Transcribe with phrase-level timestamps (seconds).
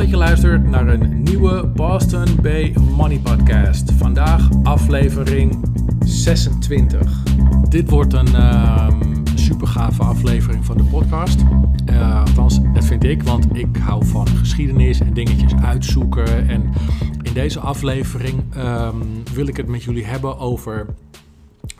[0.00, 3.92] Dat je luistert naar een nieuwe Boston Bay Money Podcast.
[3.92, 5.64] Vandaag aflevering
[6.04, 7.22] 26.
[7.68, 8.88] Dit wordt een uh,
[9.34, 11.40] super gave aflevering van de podcast.
[11.90, 16.48] Uh, althans, dat vind ik, want ik hou van geschiedenis en dingetjes uitzoeken.
[16.48, 16.72] En
[17.22, 20.86] in deze aflevering um, wil ik het met jullie hebben over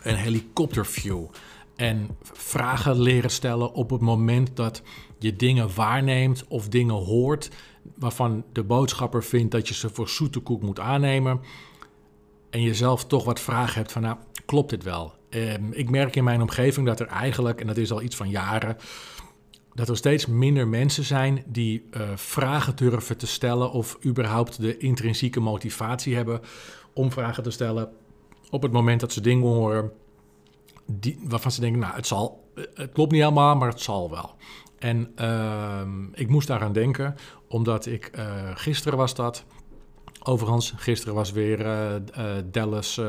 [0.01, 1.23] een helikopterview.
[1.75, 4.81] En vragen leren stellen op het moment dat
[5.19, 7.49] je dingen waarneemt of dingen hoort
[7.95, 11.39] waarvan de boodschapper vindt dat je ze voor zoete koek moet aannemen.
[12.49, 15.13] En jezelf toch wat vragen hebt van, nou, klopt dit wel?
[15.29, 18.29] Um, ik merk in mijn omgeving dat er eigenlijk, en dat is al iets van
[18.29, 18.77] jaren,
[19.73, 24.77] dat er steeds minder mensen zijn die uh, vragen durven te stellen of überhaupt de
[24.77, 26.41] intrinsieke motivatie hebben
[26.93, 27.89] om vragen te stellen
[28.49, 29.91] op het moment dat ze dingen horen
[30.85, 34.35] die, waarvan ze denken, nou, het zal, het klopt niet helemaal, maar het zal wel.
[34.81, 35.81] En uh,
[36.13, 37.15] ik moest daaraan denken,
[37.47, 39.45] omdat ik, uh, gisteren was dat,
[40.23, 41.95] overigens, gisteren was weer uh,
[42.51, 43.01] Dallas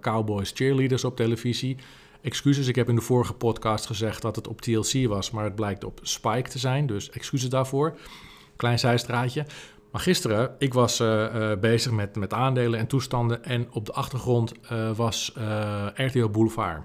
[0.00, 1.76] Cowboys cheerleaders op televisie.
[2.20, 5.54] Excuses, ik heb in de vorige podcast gezegd dat het op TLC was, maar het
[5.54, 7.98] blijkt op Spike te zijn, dus excuses daarvoor.
[8.56, 9.46] Klein zijstraatje.
[9.90, 11.02] Maar gisteren, ik was
[11.60, 14.52] bezig met, met aandelen en toestanden en op de achtergrond
[14.96, 15.32] was
[15.94, 16.82] RTO Boulevard.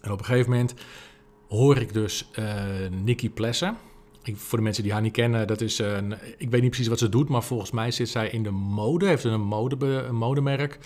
[0.00, 0.74] En op een gegeven moment
[1.50, 2.54] hoor ik dus uh,
[2.90, 3.76] Nikki Plessen.
[4.22, 6.98] Voor de mensen die haar niet kennen, dat is een, ik weet niet precies wat
[6.98, 10.78] ze doet, maar volgens mij zit zij in de mode, heeft een, mode, modemerk.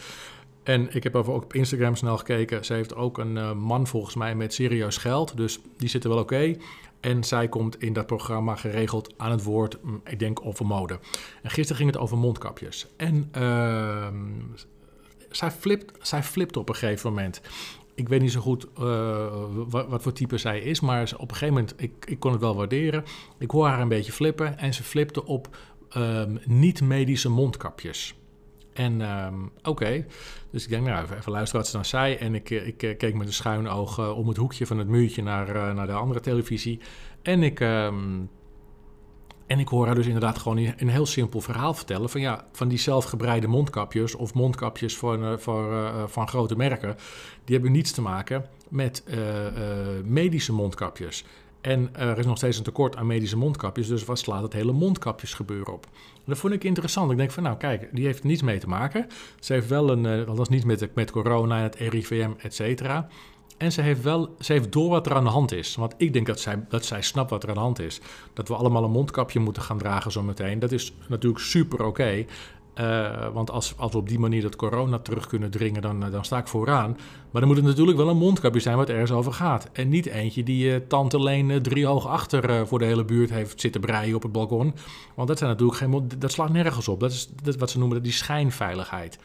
[0.62, 2.64] En ik heb over ook op Instagram snel gekeken.
[2.64, 6.18] Ze heeft ook een uh, man volgens mij met serieus geld, dus die zitten wel
[6.18, 6.56] oké.
[7.00, 10.98] En zij komt in dat programma geregeld aan het woord, mm, ik denk over mode.
[11.42, 12.86] En gisteren ging het over mondkapjes.
[12.96, 14.06] En uh,
[15.30, 17.40] zij, flipt, zij flipt op een gegeven moment
[17.94, 19.26] ik weet niet zo goed uh,
[19.68, 22.56] wat, voor type zij is, maar op een gegeven moment, ik, ik kon het wel
[22.56, 23.04] waarderen.
[23.38, 25.56] Ik hoor haar een beetje flippen en ze flipte op
[25.96, 28.14] um, niet-medische mondkapjes.
[28.72, 30.06] En um, oké,
[30.50, 32.14] dus ik denk, nou, even, even, luisteren wat ze dan zei.
[32.14, 35.22] En ik, ik, ik keek met een schuin oog om het hoekje van het muurtje
[35.22, 36.80] naar, naar de andere televisie.
[37.22, 37.60] En ik...
[37.60, 38.30] Um,
[39.46, 42.10] en ik hoor haar dus inderdaad gewoon een heel simpel verhaal vertellen.
[42.10, 46.96] Van ja, van die zelfgebreide mondkapjes of mondkapjes van, voor, uh, van grote merken.
[47.44, 49.04] Die hebben niets te maken met
[50.04, 51.24] medische mondkapjes.
[51.60, 53.88] En er is nog steeds een tekort aan medische mondkapjes.
[53.88, 55.86] Dus wat slaat het hele mondkapjesgebeuren op?
[56.24, 57.10] Dat vond ik interessant.
[57.10, 59.06] Ik denk van nou kijk, die heeft niets mee te maken.
[59.40, 63.08] Ze heeft wel een, dat was niet met, met corona en het RIVM, et cetera.
[63.64, 65.76] En ze heeft wel, ze heeft door wat er aan de hand is.
[65.76, 68.00] Want ik denk dat zij, dat zij snapt wat er aan de hand is.
[68.32, 70.58] Dat we allemaal een mondkapje moeten gaan dragen zometeen.
[70.58, 72.24] Dat is natuurlijk super oké.
[72.80, 76.24] Uh, want als, als we op die manier dat corona terug kunnen dringen, dan, dan
[76.24, 76.96] sta ik vooraan.
[77.30, 79.68] Maar dan moet het natuurlijk wel een mondkapje zijn wat ergens over gaat.
[79.72, 83.60] En niet eentje die uh, tante Leen drie hoog achter voor de hele buurt heeft
[83.60, 84.74] zitten breien op het balkon.
[85.14, 87.00] Want dat, zijn natuurlijk geen, dat slaat nergens op.
[87.00, 89.18] Dat is, dat wat ze noemen die schijnveiligheid.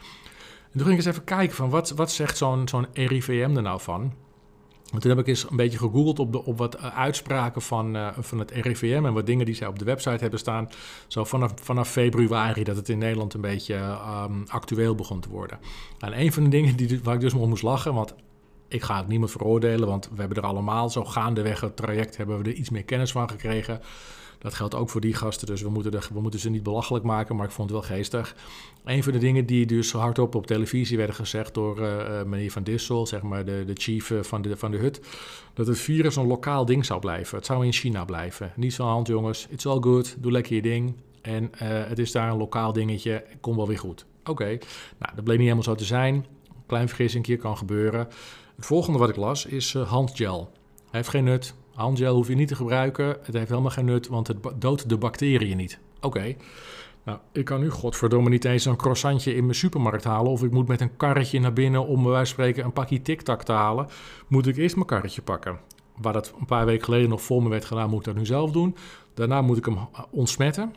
[0.72, 3.62] En toen ging ik eens even kijken van wat, wat zegt zo'n zo'n RIVM er
[3.62, 4.12] nou van.
[4.92, 7.96] En toen heb ik eens een beetje gegoogeld op, de, op wat eh, uitspraken van,
[7.96, 10.68] uh, van het RIVM en wat dingen die zij op de website hebben staan.
[11.06, 15.58] Zo vanaf, vanaf februari dat het in Nederland een beetje um, actueel begon te worden.
[15.98, 18.14] En een van de dingen die, waar ik dus om moest lachen, want
[18.70, 22.42] ik ga het niemand veroordelen, want we hebben er allemaal zo gaandeweg het traject hebben
[22.42, 23.80] we er iets meer kennis van gekregen.
[24.38, 27.04] Dat geldt ook voor die gasten, dus we moeten, de, we moeten ze niet belachelijk
[27.04, 28.36] maken, maar ik vond het wel geestig.
[28.84, 32.62] Een van de dingen die dus hardop op televisie werden gezegd door uh, meneer Van
[32.62, 35.00] Dissel, zeg maar de, de chief van de, van de hut,
[35.54, 37.36] dat het virus een lokaal ding zou blijven.
[37.36, 38.52] Het zou in China blijven.
[38.56, 40.94] Niet zo hand jongens, it's all good, doe lekker je ding.
[41.22, 44.06] En het is daar een lokaal dingetje, komt wel weer goed.
[44.24, 44.58] Oké,
[44.98, 46.26] nou dat bleek niet helemaal zo te zijn.
[46.66, 48.08] Klein vergissing kan gebeuren.
[48.60, 50.50] Het volgende wat ik las is uh, handgel.
[50.76, 53.06] Hij heeft geen nut, Handgel hoef je niet te gebruiken.
[53.06, 55.78] Het heeft helemaal geen nut, want het doodt de bacteriën niet.
[56.00, 56.34] Oké.
[57.04, 60.32] Nou, ik kan nu godverdomme niet eens een croissantje in mijn supermarkt halen.
[60.32, 63.02] Of ik moet met een karretje naar binnen om bij wijze van spreken een pakje
[63.02, 63.88] tic-tac te halen.
[64.28, 65.58] Moet ik eerst mijn karretje pakken.
[65.96, 68.26] Waar dat een paar weken geleden nog voor me werd gedaan, moet ik dat nu
[68.26, 68.76] zelf doen.
[69.14, 69.78] Daarna moet ik hem
[70.10, 70.74] ontsmetten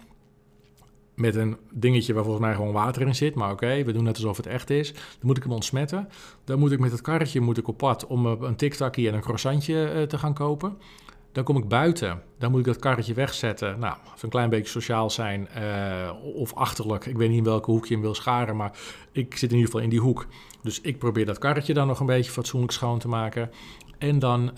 [1.15, 3.35] met een dingetje waar volgens mij gewoon water in zit.
[3.35, 4.93] Maar oké, we doen net alsof het echt is.
[4.93, 6.09] Dan moet ik hem ontsmetten.
[6.43, 9.13] Dan moet ik met het karretje moet ik op pad om eh, een tiktakje en
[9.13, 10.77] een croissantje uh, te gaan kopen.
[11.31, 12.21] Dan kom ik buiten.
[12.37, 13.79] Dan moet ik dat karretje wegzetten.
[13.79, 17.05] Nou, even een klein beetje sociaal zijn uh, of achterlijk.
[17.05, 18.71] Ik weet niet in welke hoek je hem wil scharen, maar
[19.11, 20.25] ik zit in ieder geval in die hoek.
[20.61, 23.51] Dus ik probeer dat karretje dan nog een beetje fatsoenlijk schoon te maken.
[23.97, 24.51] En dan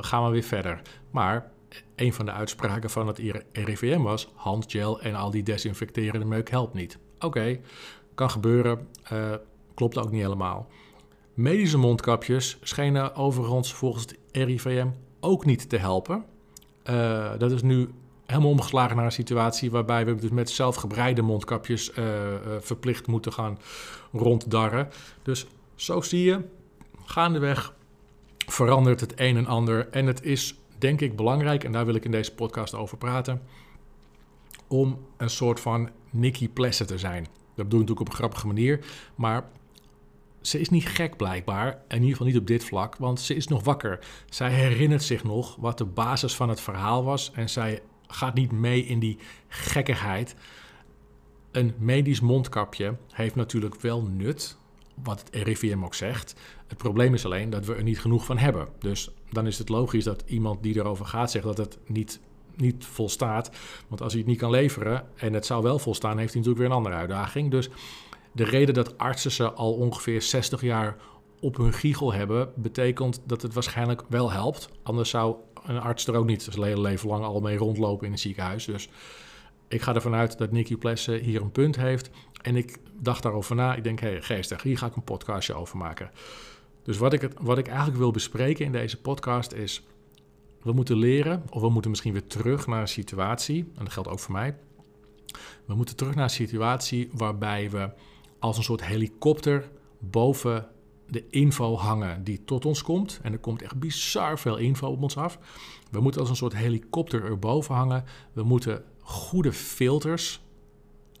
[0.00, 0.80] gaan we weer verder.
[1.10, 1.52] Maar
[1.96, 3.18] een van de uitspraken van het
[3.52, 6.98] RIVM was: handgel en al die desinfecterende meuk helpt niet.
[7.18, 7.60] Oké,
[8.14, 9.34] kan gebeuren, uh,
[9.74, 10.68] klopt ook niet helemaal.
[11.34, 14.88] Medische mondkapjes schenen overigens volgens het RIVM
[15.20, 16.24] ook niet te helpen.
[16.90, 17.90] Uh, dat is nu
[18.26, 22.04] helemaal omgeslagen naar een situatie waarbij we dus met zelfgebreide mondkapjes uh,
[22.60, 23.58] verplicht moeten gaan
[24.12, 24.88] ronddarren.
[25.22, 26.40] Dus zo zie je,
[27.04, 27.74] gaandeweg
[28.46, 29.88] verandert het een en ander.
[29.88, 33.42] En het is denk ik belangrijk, en daar wil ik in deze podcast over praten,
[34.68, 37.22] om een soort van Nicky Plessen te zijn.
[37.24, 38.84] Dat bedoel ik natuurlijk op een grappige manier,
[39.14, 39.44] maar
[40.40, 43.48] ze is niet gek blijkbaar, in ieder geval niet op dit vlak, want ze is
[43.48, 43.98] nog wakker.
[44.28, 48.52] Zij herinnert zich nog wat de basis van het verhaal was en zij gaat niet
[48.52, 50.34] mee in die gekkigheid.
[51.50, 54.56] Een medisch mondkapje heeft natuurlijk wel nut,
[55.02, 56.34] wat het RIVM ook zegt.
[56.66, 58.68] Het probleem is alleen dat we er niet genoeg van hebben.
[58.78, 62.20] Dus dan is het logisch dat iemand die erover gaat zegt dat het niet,
[62.56, 63.50] niet volstaat.
[63.88, 66.58] Want als hij het niet kan leveren en het zou wel volstaan, heeft hij natuurlijk
[66.58, 67.50] weer een andere uitdaging.
[67.50, 67.68] Dus
[68.32, 70.96] de reden dat artsen ze al ongeveer 60 jaar
[71.40, 74.68] op hun giegel hebben, betekent dat het waarschijnlijk wel helpt.
[74.82, 75.36] Anders zou
[75.66, 78.64] een arts er ook niet zijn hele leven lang al mee rondlopen in een ziekenhuis.
[78.64, 78.88] Dus
[79.68, 82.10] ik ga ervan uit dat Nicky Plessen hier een punt heeft.
[82.42, 83.74] En ik dacht daarover na.
[83.74, 86.10] Ik denk, hé, hey, geestig, hier ga ik een podcastje over maken.
[86.84, 89.86] Dus wat ik, het, wat ik eigenlijk wil bespreken in deze podcast is...
[90.62, 93.58] we moeten leren, of we moeten misschien weer terug naar een situatie...
[93.58, 94.56] en dat geldt ook voor mij...
[95.64, 97.90] we moeten terug naar een situatie waarbij we
[98.38, 100.68] als een soort helikopter boven
[101.06, 103.20] de info hangen die tot ons komt.
[103.22, 105.38] En er komt echt bizar veel info op ons af.
[105.90, 108.04] We moeten als een soort helikopter erboven hangen.
[108.32, 110.42] We moeten goede filters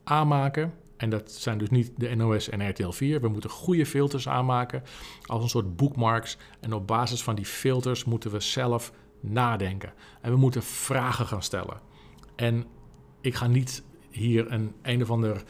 [0.04, 0.72] aanmaken.
[1.04, 3.20] En dat zijn dus niet de NOS en RTL 4.
[3.20, 4.82] We moeten goede filters aanmaken
[5.24, 6.36] als een soort bookmarks.
[6.60, 9.92] En op basis van die filters moeten we zelf nadenken.
[10.20, 11.80] En we moeten vragen gaan stellen.
[12.36, 12.64] En
[13.20, 15.42] ik ga niet hier een een of ander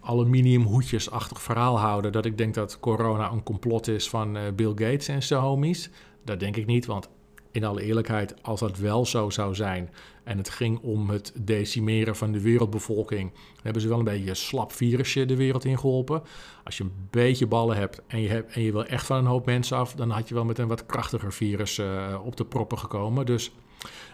[0.00, 5.08] aluminiumhoedjesachtig verhaal houden dat ik denk dat corona een complot is van uh, Bill Gates
[5.08, 5.90] en zijn homies.
[6.24, 7.08] Dat denk ik niet, want
[7.50, 9.90] in alle eerlijkheid, als dat wel zo zou zijn
[10.24, 14.36] en het ging om het decimeren van de wereldbevolking, hebben ze wel een beetje een
[14.36, 16.22] slap virusje de wereld ingeholpen.
[16.64, 19.24] Als je een beetje ballen hebt en je, hebt, en je wil echt van een
[19.24, 22.44] hoop mensen af, dan had je wel met een wat krachtiger virus uh, op de
[22.44, 23.26] proppen gekomen.
[23.26, 23.52] Dus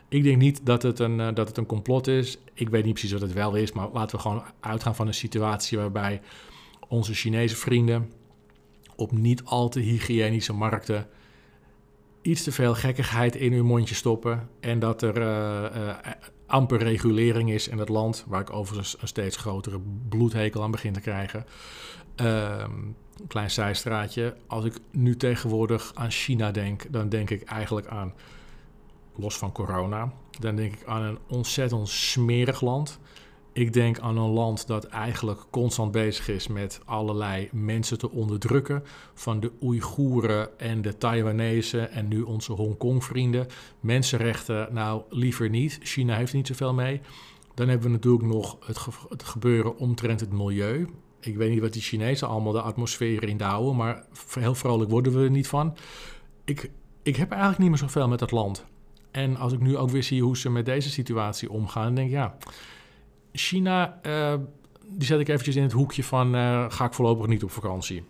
[0.08, 2.38] ik denk niet dat het, een, uh, dat het een complot is.
[2.54, 5.14] Ik weet niet precies wat het wel is, maar laten we gewoon uitgaan van een
[5.14, 6.20] situatie waarbij
[6.88, 8.10] onze Chinese vrienden
[8.96, 11.06] op niet al te hygiënische markten
[12.24, 14.48] iets te veel gekkigheid in hun mondje stoppen.
[14.60, 15.96] En dat er uh, uh,
[16.46, 20.92] amper regulering is in het land, waar ik overigens een steeds grotere bloedhekel aan begin
[20.92, 21.46] te krijgen.
[22.16, 22.96] Een
[23.28, 24.36] klein zijstraatje.
[24.46, 28.14] Als ik nu tegenwoordig aan China denk, dan denk ik eigenlijk aan,
[29.16, 32.98] los van corona, dan denk ik aan een ontzettend smerig land.
[33.54, 38.82] Ik denk aan een land dat eigenlijk constant bezig is met allerlei mensen te onderdrukken.
[39.14, 43.46] Van de Oeigoeren en de Taiwanese en nu onze Hongkong-vrienden.
[43.80, 45.78] Mensenrechten, nou liever niet.
[45.82, 47.00] China heeft niet zoveel mee.
[47.54, 48.56] Dan hebben we natuurlijk nog
[49.10, 50.88] het gebeuren omtrent het milieu.
[51.20, 55.12] Ik weet niet wat die Chinezen allemaal de atmosfeer in houden, maar heel vrolijk worden
[55.12, 55.76] we er niet van.
[56.44, 56.70] Ik,
[57.02, 58.64] ik heb eigenlijk niet meer zoveel met dat land.
[59.10, 62.14] En als ik nu ook weer zie hoe ze met deze situatie omgaan, denk ik
[62.14, 62.36] ja
[63.36, 64.34] China, uh,
[64.86, 68.04] die zet ik eventjes in het hoekje van uh, ga ik voorlopig niet op vakantie.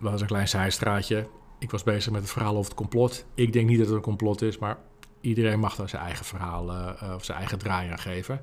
[0.00, 1.28] Dat was een klein zijstraatje.
[1.58, 3.26] Ik was bezig met het verhaal over het complot.
[3.34, 4.78] Ik denk niet dat het een complot is, maar
[5.20, 8.40] iedereen mag daar zijn eigen verhaal uh, of zijn eigen draai aan geven.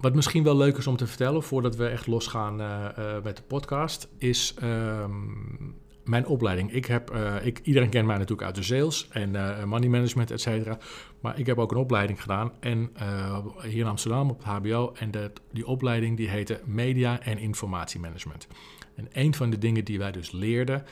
[0.00, 2.56] Wat misschien wel leuk is om te vertellen, voordat we echt losgaan
[3.22, 5.74] met de podcast, is um,
[6.08, 6.72] mijn opleiding.
[6.72, 10.30] Ik heb, uh, ik, iedereen kent mij natuurlijk uit de sales en uh, money management,
[10.30, 10.78] et cetera.
[11.20, 14.92] Maar ik heb ook een opleiding gedaan en, uh, hier in Amsterdam op het HBO.
[14.98, 18.46] En de, die opleiding die heette Media en Informatiemanagement.
[18.94, 20.84] En een van de dingen die wij dus leerden,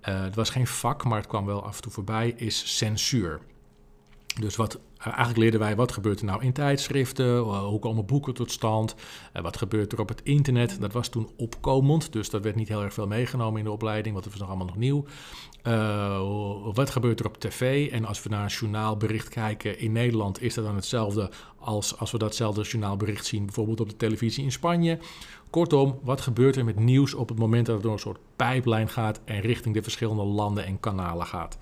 [0.00, 3.40] het was geen vak, maar het kwam wel af en toe voorbij, is censuur.
[4.40, 8.06] Dus wat, eh, eigenlijk leerden wij wat gebeurt er nou in tijdschriften, uh, hoe komen
[8.06, 8.94] boeken tot stand,
[9.36, 10.80] uh, wat gebeurt er op het internet.
[10.80, 14.12] Dat was toen opkomend, dus dat werd niet heel erg veel meegenomen in de opleiding,
[14.12, 15.04] want het was nog allemaal nog nieuw.
[16.74, 17.90] wat gebeurt er op tv?
[17.90, 22.10] En als we naar een journaalbericht kijken in Nederland, is dat dan hetzelfde als als
[22.10, 24.98] we datzelfde journaalbericht zien bijvoorbeeld op de televisie in Spanje.
[25.50, 28.88] Kortom, wat gebeurt er met nieuws op het moment dat het door een soort pijplijn
[28.88, 31.58] gaat en richting de verschillende landen en kanalen gaat?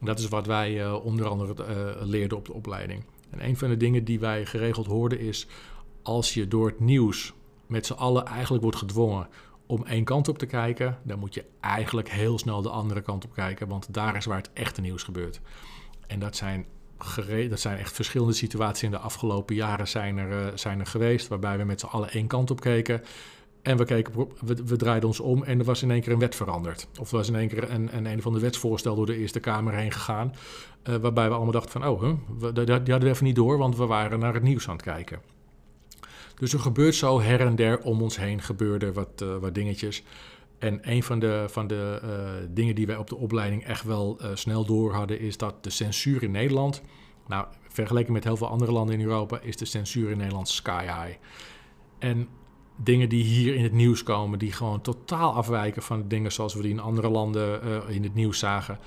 [0.00, 3.04] Dat is wat wij uh, onder andere uh, leerden op de opleiding.
[3.30, 5.46] En een van de dingen die wij geregeld hoorden is...
[6.02, 7.32] als je door het nieuws
[7.66, 9.28] met z'n allen eigenlijk wordt gedwongen
[9.66, 10.98] om één kant op te kijken...
[11.02, 13.68] dan moet je eigenlijk heel snel de andere kant op kijken...
[13.68, 15.40] want daar is waar het echte nieuws gebeurt.
[16.06, 16.66] En dat zijn,
[17.48, 21.28] dat zijn echt verschillende situaties in de afgelopen jaren zijn er, uh, zijn er geweest...
[21.28, 23.02] waarbij we met z'n allen één kant op keken...
[23.62, 24.28] En we, keken,
[24.64, 26.88] we, draaiden ons om en er was in één keer een wet veranderd.
[27.00, 29.40] Of er was in één keer een, een, een van de wetsvoorstellen door de Eerste
[29.40, 30.34] Kamer heen gegaan.
[30.88, 33.58] Uh, waarbij we allemaal dachten van, oh, huh, we, die hadden we even niet door,
[33.58, 35.20] want we waren naar het nieuws aan het kijken.
[36.34, 40.02] Dus er gebeurt zo her en der om ons heen gebeurde wat, uh, wat dingetjes.
[40.58, 42.10] En een van de, van de uh,
[42.50, 46.22] dingen die wij op de opleiding echt wel snel door hadden, is dat de censuur
[46.22, 46.82] in Nederland,
[47.26, 50.82] nou, vergeleken met heel veel andere landen in Europa, is de censuur in Nederland sky
[50.82, 51.18] high.
[51.98, 52.28] En
[52.82, 56.62] dingen die hier in het nieuws komen, die gewoon totaal afwijken van dingen zoals we
[56.62, 58.78] die in andere landen uh, in het nieuws zagen.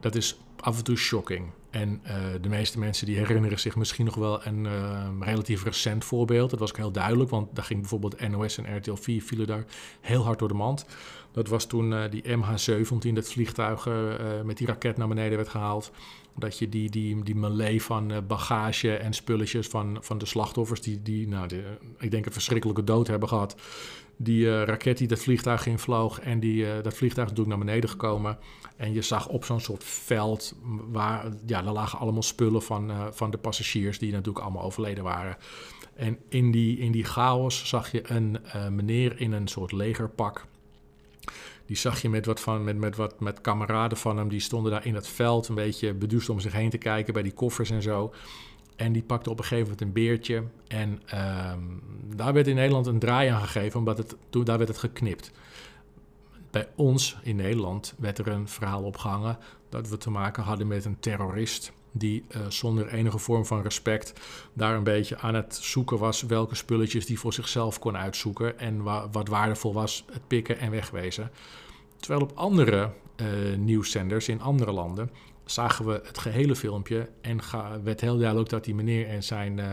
[0.00, 1.46] Dat is af en toe shocking.
[1.70, 6.04] En uh, de meeste mensen die herinneren zich misschien nog wel een uh, relatief recent
[6.04, 6.50] voorbeeld.
[6.50, 9.64] Dat was ook heel duidelijk, want daar ging bijvoorbeeld NOS en RTL 4 vielen daar
[10.00, 10.86] heel hard door de mand.
[11.32, 13.88] Dat was toen uh, die MH17, dat vliegtuig
[14.44, 15.90] met die raket naar beneden werd gehaald.
[16.36, 21.02] Dat je die, die, die melee van bagage en spulletjes van, van de slachtoffers, die,
[21.02, 21.48] die nou,
[21.98, 23.56] ik denk een verschrikkelijke dood hebben gehad.
[24.16, 28.38] Die raket die dat vliegtuig invloog en die, dat vliegtuig natuurlijk naar beneden gekomen.
[28.76, 33.06] En je zag op zo'n soort veld, waar, ja, daar lagen allemaal spullen van, uh,
[33.10, 35.36] van de passagiers die natuurlijk allemaal overleden waren.
[35.94, 38.38] En in die, in die chaos zag je een
[38.70, 40.46] meneer in een soort legerpak.
[41.66, 44.72] Die zag je met wat, van, met, met wat met kameraden van hem, die stonden
[44.72, 47.70] daar in het veld een beetje beduusd om zich heen te kijken bij die koffers
[47.70, 48.12] en zo.
[48.76, 50.44] En die pakte op een gegeven moment een beertje.
[50.66, 51.60] En ehm,
[52.16, 55.30] daar werd in Nederland een draai aan gegeven, omdat het, toen, daar werd het geknipt.
[56.50, 59.38] Bij ons in Nederland werd er een verhaal opgehangen
[59.74, 64.12] dat we te maken hadden met een terrorist die uh, zonder enige vorm van respect
[64.52, 68.82] daar een beetje aan het zoeken was welke spulletjes die voor zichzelf kon uitzoeken en
[68.82, 71.30] wa wat waardevol was, het pikken en wegwezen.
[71.96, 75.10] Terwijl op andere uh, nieuwszenders in andere landen
[75.44, 77.40] zagen we het gehele filmpje en
[77.82, 79.66] werd heel duidelijk dat die meneer en zijn, uh,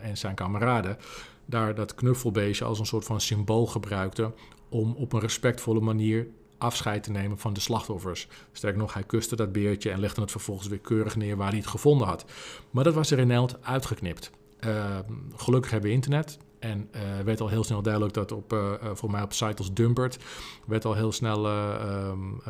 [0.00, 0.98] en zijn kameraden
[1.46, 4.34] daar dat knuffelbeestje als een soort van symbool gebruikten
[4.68, 6.26] om op een respectvolle manier
[6.64, 8.28] afscheid te nemen van de slachtoffers.
[8.52, 11.58] Sterker nog, hij kuste dat beertje en legde het vervolgens weer keurig neer waar hij
[11.58, 12.24] het gevonden had.
[12.70, 14.30] Maar dat was er in Nederland uitgeknipt.
[14.60, 14.98] Uh,
[15.36, 16.38] gelukkig hebben we internet.
[16.58, 19.72] En uh, werd al heel snel duidelijk dat op, uh, voor mij op site als
[19.72, 20.18] Dumpert,
[20.66, 22.40] werd al heel snel um,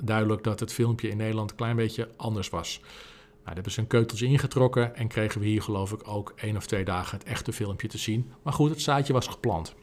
[0.00, 2.78] duidelijk dat het filmpje in Nederland een klein beetje anders was.
[2.80, 6.56] Nou, daar hebben ze een keutels ingetrokken en kregen we hier geloof ik ook één
[6.56, 8.32] of twee dagen het echte filmpje te zien.
[8.42, 9.74] Maar goed, het zaadje was geplant.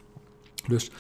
[0.68, 0.92] Dus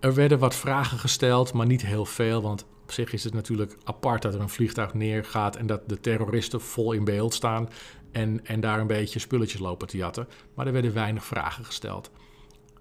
[0.00, 3.76] er werden wat vragen gesteld, maar niet heel veel, want op zich is het natuurlijk
[3.84, 7.68] apart dat er een vliegtuig neergaat en dat de terroristen vol in beeld staan
[8.12, 10.28] en, en daar een beetje spulletjes lopen te jatten.
[10.54, 12.10] Maar er werden weinig vragen gesteld.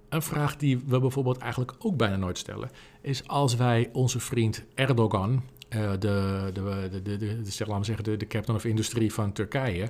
[0.10, 2.72] Een vraag die we bijvoorbeeld eigenlijk ook bijna nooit stellen,
[3.02, 5.44] is als wij onze vriend Erdogan,
[5.76, 9.32] uh, de, de, de, de, zeg, laten we zeggen, de, de captain of industry van
[9.32, 9.90] Turkije,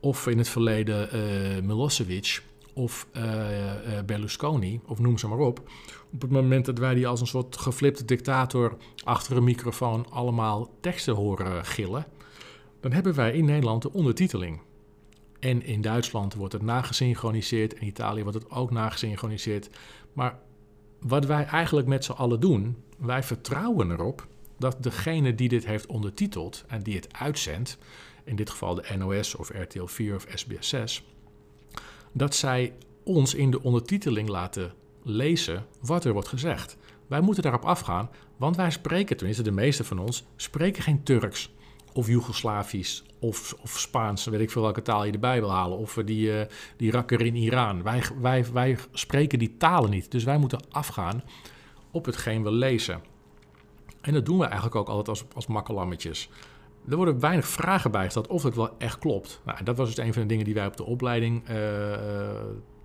[0.00, 2.42] of in het verleden uh, Milosevic
[2.78, 3.22] of uh,
[4.06, 5.58] Berlusconi, of noem ze maar op,
[6.12, 10.70] op het moment dat wij die als een soort geflipte dictator achter een microfoon allemaal
[10.80, 12.06] teksten horen gillen,
[12.80, 14.60] dan hebben wij in Nederland de ondertiteling.
[15.38, 17.74] En in Duitsland wordt het nagesynchroniseerd.
[17.74, 19.70] In Italië wordt het ook nagesynchroniseerd.
[20.12, 20.38] Maar
[21.00, 24.26] wat wij eigenlijk met z'n allen doen, wij vertrouwen erop
[24.58, 27.78] dat degene die dit heeft ondertiteld en die het uitzendt,
[28.24, 31.04] in dit geval de NOS of RTL 4 of SBS 6,
[32.12, 32.72] dat zij
[33.04, 34.72] ons in de ondertiteling laten
[35.02, 36.76] lezen wat er wordt gezegd.
[37.06, 41.50] Wij moeten daarop afgaan, want wij spreken, tenminste de meeste van ons, spreken geen Turks
[41.92, 45.98] of Joegoslavisch of, of Spaans, weet ik veel welke taal je erbij wil halen, of
[46.04, 46.40] die, uh,
[46.76, 47.82] die rakker in Iran.
[47.82, 51.22] Wij, wij, wij spreken die talen niet, dus wij moeten afgaan
[51.90, 53.00] op hetgeen we lezen.
[54.00, 56.28] En dat doen we eigenlijk ook altijd als, als makkelammetjes.
[56.90, 59.40] Er worden weinig vragen bijgesteld of het wel echt klopt.
[59.44, 61.54] Nou, dat was dus een van de dingen die wij op de opleiding uh,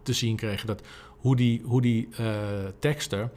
[0.01, 0.67] te zien kregen.
[0.67, 2.27] Dat hoe die, hoe die uh,
[2.79, 3.31] teksten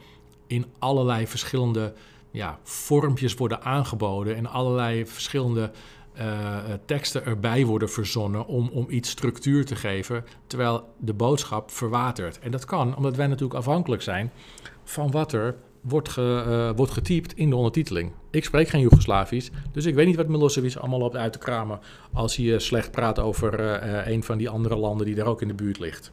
[0.47, 1.93] in allerlei verschillende
[2.31, 5.71] ja, vormpjes worden aangeboden en allerlei verschillende
[6.17, 12.39] uh, teksten erbij worden verzonnen om, om iets structuur te geven, terwijl de boodschap verwatert.
[12.39, 14.31] En dat kan omdat wij natuurlijk afhankelijk zijn
[14.83, 15.55] van wat er
[15.87, 18.11] wordt, ge, uh, wordt getypt in de ondertiteling.
[18.31, 21.79] Ik spreek geen Joegoslavisch, dus ik weet niet wat Milosevic allemaal op uit te kramen
[22.13, 23.59] als hij slecht praat over
[24.07, 26.11] een van die andere landen die daar ook in de buurt ligt.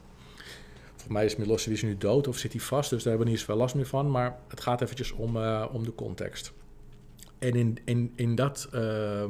[0.95, 3.41] Voor mij is Milosevic nu dood of zit hij vast, dus daar hebben we niet
[3.41, 4.11] zoveel last meer van.
[4.11, 5.37] Maar het gaat eventjes om,
[5.71, 6.53] om de context.
[7.39, 9.23] En in, in, in dat, uh,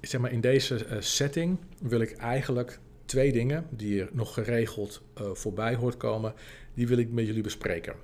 [0.00, 5.02] zeg maar in deze setting wil ik eigenlijk twee dingen die er nog geregeld
[5.32, 6.34] voorbij hoort komen,
[6.74, 7.94] die wil ik met jullie bespreken.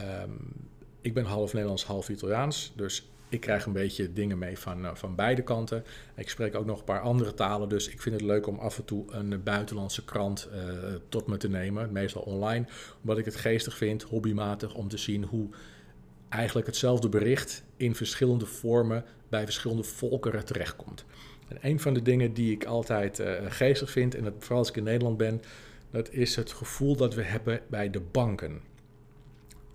[0.00, 0.68] Um,
[1.00, 4.94] ik ben half Nederlands, half Italiaans, dus ik krijg een beetje dingen mee van, uh,
[4.94, 5.84] van beide kanten.
[6.16, 8.78] Ik spreek ook nog een paar andere talen, dus ik vind het leuk om af
[8.78, 12.66] en toe een buitenlandse krant uh, tot me te nemen, meestal online.
[13.00, 15.48] Omdat ik het geestig vind, hobbymatig, om te zien hoe
[16.28, 21.04] eigenlijk hetzelfde bericht in verschillende vormen bij verschillende volkeren terechtkomt.
[21.48, 24.68] En een van de dingen die ik altijd uh, geestig vind, en dat, vooral als
[24.68, 25.42] ik in Nederland ben,
[25.90, 28.60] dat is het gevoel dat we hebben bij de banken.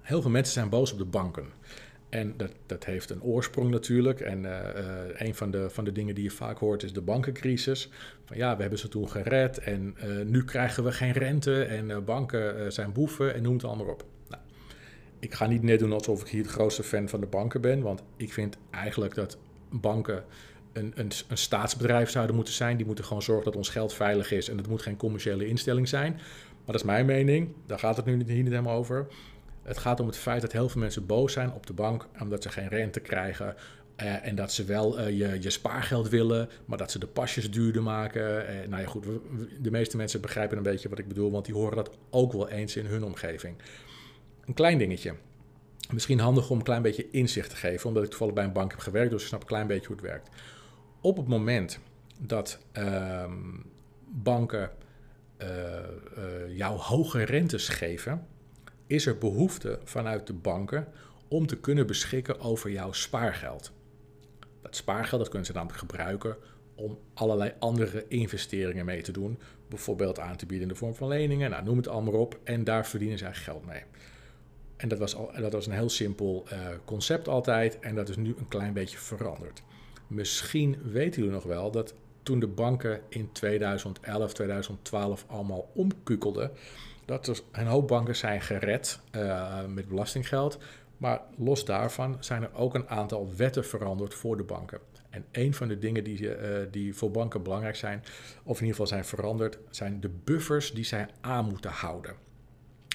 [0.10, 1.46] Heel veel mensen zijn boos op de banken.
[2.10, 4.20] En dat, dat heeft een oorsprong natuurlijk.
[4.20, 7.02] En uh, uh, een van de, van de dingen die je vaak hoort is de
[7.02, 7.90] bankencrisis.
[8.26, 12.04] Van ja, we hebben ze toen gered en uh, nu krijgen we geen rente en
[12.06, 14.06] banken zijn boeven en noem het allemaal op.
[14.30, 14.42] Nou,
[15.20, 17.82] ik ga niet net doen alsof ik hier de grootste fan van de banken ben,
[17.82, 19.38] want ik vind eigenlijk dat
[19.70, 20.24] banken
[20.74, 22.78] een, een, een, staatsbedrijf zouden moeten zijn.
[22.78, 25.88] Die moeten gewoon zorgen dat ons geld veilig is en het moet geen commerciële instelling
[25.88, 26.12] zijn.
[26.14, 29.08] Maar dat is mijn mening, daar gaat het nu hier niet helemaal over.
[29.70, 32.44] Het gaat om het feit dat heel veel mensen boos zijn op de bank omdat
[32.44, 33.56] ze geen rente krijgen.
[34.02, 37.52] Uh, en dat ze wel uh, je, je spaargeld willen, maar dat ze de pasjes
[37.52, 38.22] duurder maken.
[38.22, 39.06] Uh, nou ja, goed,
[39.60, 42.50] de meeste mensen begrijpen een beetje wat ik bedoel, want die horen dat ook wel
[42.50, 43.56] eens in hun omgeving.
[44.46, 45.14] Een klein dingetje.
[45.92, 48.72] Misschien handig om een klein beetje inzicht te geven, omdat ik toevallig bij een bank
[48.72, 50.30] heb gewerkt, dus ik snap een klein beetje hoe het werkt.
[51.02, 51.80] Op het moment
[52.20, 53.34] dat ehm,
[54.06, 54.72] banken
[56.48, 58.28] jou hoge rentes geven,
[58.90, 60.88] is er behoefte vanuit de banken
[61.28, 63.72] om te kunnen beschikken over jouw spaargeld.
[64.62, 66.38] Dat spaargeld dat kunnen ze namelijk gebruiken
[66.76, 69.40] om allerlei andere investeringen mee te doen.
[69.68, 72.40] Bijvoorbeeld aan te bieden in de vorm van leningen, nou, noem het allemaal op.
[72.44, 73.84] En daar verdienen zij geld mee.
[74.78, 78.16] En dat was, al, dat was een heel simpel uh, concept altijd en dat is
[78.16, 79.62] nu een klein beetje veranderd.
[80.08, 81.94] Misschien weten jullie nog wel dat
[82.24, 86.52] toen de banken in 2011, 2012 allemaal omkukelden,
[87.10, 90.58] dat er een hoop banken zijn gered uh, met belastinggeld.
[90.98, 94.80] Maar los daarvan zijn er ook een aantal wetten veranderd voor de banken.
[95.10, 98.04] En een van de dingen die, uh, die voor banken belangrijk zijn,
[98.44, 102.16] of in ieder geval zijn veranderd, zijn de buffers die zij aan moeten houden.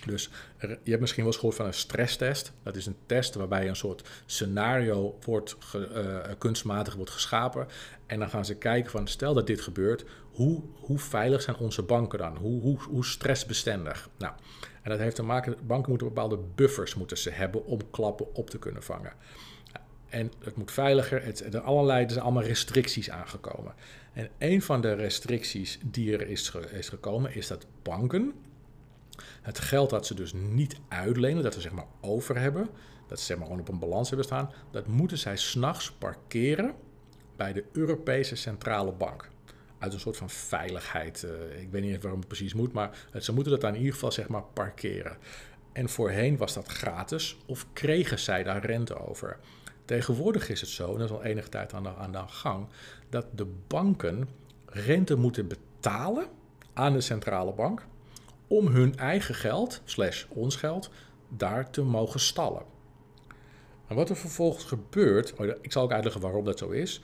[0.07, 2.53] Dus je hebt misschien wel eens gehoord van een stresstest.
[2.63, 7.67] Dat is een test waarbij een soort scenario wordt ge, uh, kunstmatig wordt geschapen.
[8.07, 11.83] En dan gaan ze kijken van stel dat dit gebeurt, hoe, hoe veilig zijn onze
[11.83, 12.37] banken dan?
[12.37, 14.09] Hoe, hoe, hoe stressbestendig?
[14.19, 14.33] Nou,
[14.83, 18.51] en dat heeft te maken, banken moeten bepaalde buffers moeten ze hebben om klappen op
[18.51, 19.13] te kunnen vangen.
[20.09, 23.75] En het moet veiliger, het, er, allerlei, er zijn allemaal restricties aangekomen.
[24.13, 28.33] En een van de restricties die er is, is gekomen, is dat banken
[29.43, 32.69] het geld dat ze dus niet uitlenen, dat ze zeg maar over hebben,
[33.07, 36.75] dat ze zeg maar gewoon op een balans hebben staan, dat moeten zij s'nachts parkeren
[37.37, 39.33] bij de Europese Centrale Bank.
[39.85, 41.23] Uit een soort van veiligheid.
[41.23, 43.93] Uh, ik weet niet waarom het precies moet, maar ze moeten dat dan in ieder
[43.93, 45.17] geval zeg maar parkeren.
[45.73, 49.39] En voorheen was dat gratis of kregen zij daar rente over.
[49.85, 52.67] Tegenwoordig is het zo, en dat is al enige tijd aan de, aan de gang,
[53.09, 54.29] dat de banken
[54.67, 56.27] rente moeten betalen
[56.73, 57.87] aan de centrale bank
[58.47, 60.91] om hun eigen geld, slash ons geld,
[61.29, 62.63] daar te mogen stallen.
[63.87, 67.01] En wat er vervolgens gebeurt, oh, ik zal ook uitleggen waarom dat zo is.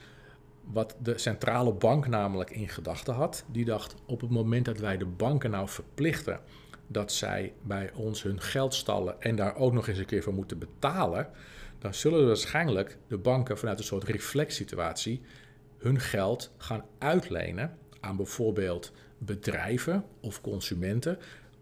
[0.73, 4.97] Wat de centrale bank namelijk in gedachten had, die dacht op het moment dat wij
[4.97, 6.39] de banken nou verplichten
[6.87, 10.33] dat zij bij ons hun geld stallen en daar ook nog eens een keer voor
[10.33, 11.29] moeten betalen,
[11.79, 15.21] dan zullen waarschijnlijk de banken vanuit een soort reflexsituatie
[15.77, 21.17] hun geld gaan uitlenen aan bijvoorbeeld bedrijven of consumenten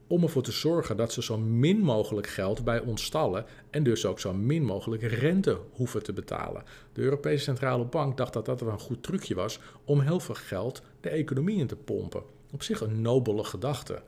[0.10, 4.06] om ervoor te zorgen dat ze zo min mogelijk geld bij ons stallen en dus
[4.06, 6.64] ook zo min mogelijk rente hoeven te betalen.
[6.94, 10.82] De Europese Centrale Bank dacht dat dat een goed trucje was om heel veel geld
[11.02, 12.24] de economie in te pompen.
[12.52, 14.02] Op zich een nobele gedachte.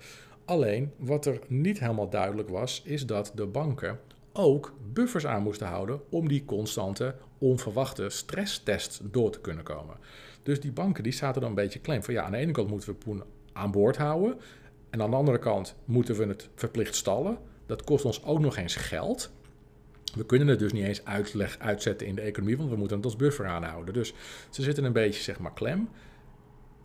[0.45, 3.99] Alleen wat er niet helemaal duidelijk was, is dat de banken
[4.33, 9.97] ook buffers aan moesten houden om die constante, onverwachte stresstest door te kunnen komen.
[10.43, 12.69] Dus die banken die zaten dan een beetje klem van ja, aan de ene kant
[12.69, 14.37] moeten we Poen aan boord houden.
[14.91, 17.37] En aan de andere kant moeten we het verplicht stallen.
[17.65, 19.31] Dat kost ons ook nog eens geld.
[20.15, 23.05] We kunnen het dus niet eens uitleg, uitzetten in de economie, want we moeten het
[23.05, 23.93] als buffer aanhouden.
[23.93, 24.13] Dus
[24.49, 25.89] ze zitten een beetje zeg maar klem.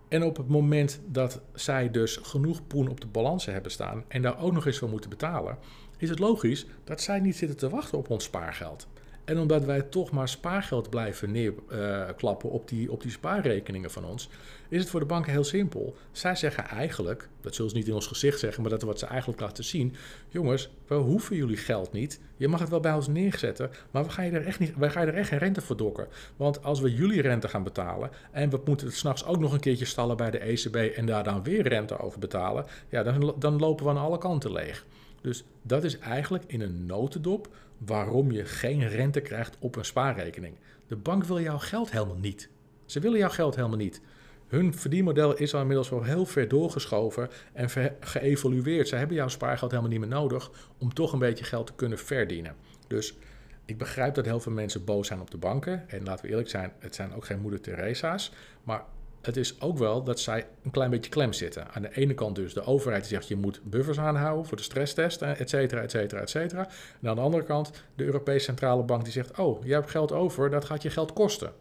[0.09, 4.23] En op het moment dat zij dus genoeg poen op de balansen hebben staan en
[4.23, 5.59] daar ook nog eens voor moeten betalen,
[5.99, 8.87] is het logisch dat zij niet zitten te wachten op ons spaargeld.
[9.27, 14.29] En omdat wij toch maar spaargeld blijven neerklappen op, die, op die spaarrekeningen van ons,
[14.69, 15.97] is het voor de banken heel simpel.
[16.13, 18.99] Zij zeggen eigenlijk, dat zullen ze niet in ons gezicht zeggen, maar dat is wat
[18.99, 19.95] ze eigenlijk laten zien.
[20.29, 22.21] Jongens, we hoeven jullie geld niet.
[22.37, 24.91] Je mag het wel bij ons neerzetten, maar we gaan je er echt, niet, wij
[24.91, 26.07] gaan er echt geen rente voor dokken.
[26.37, 29.61] Want als we jullie rente gaan betalen en we moeten het s'nachts ook nog een
[29.61, 33.59] keertje stallen bij de ECB en daar dan weer rente over betalen, ja, dan, dan
[33.59, 34.85] lopen we aan alle kanten leeg.
[35.21, 40.55] Dus dat is eigenlijk in een notendop waarom je geen rente krijgt op een spaarrekening.
[40.87, 42.49] De bank wil jouw geld helemaal niet.
[42.85, 44.01] Ze willen jouw geld helemaal niet.
[44.47, 48.89] Hun verdienmodel is al inmiddels wel heel ver doorgeschoven en geëvolueerd.
[48.89, 51.99] Ze hebben jouw spaargeld helemaal niet meer nodig om toch een beetje geld te kunnen
[51.99, 52.55] verdienen.
[52.87, 53.17] Dus
[53.65, 55.89] ik begrijp dat heel veel mensen boos zijn op de banken.
[55.89, 58.33] En laten we eerlijk zijn, het zijn ook geen moeder Teresa's.
[58.63, 58.85] Maar
[59.27, 61.73] het is ook wel dat zij een klein beetje klem zitten.
[61.73, 64.63] Aan de ene kant dus de overheid die zegt je moet buffers aanhouden voor de
[64.63, 66.69] stresstest, et cetera, et cetera, et cetera.
[67.01, 70.13] En aan de andere kant de Europese Centrale Bank die zegt, oh, je hebt geld
[70.13, 71.53] over, dat gaat je geld kosten.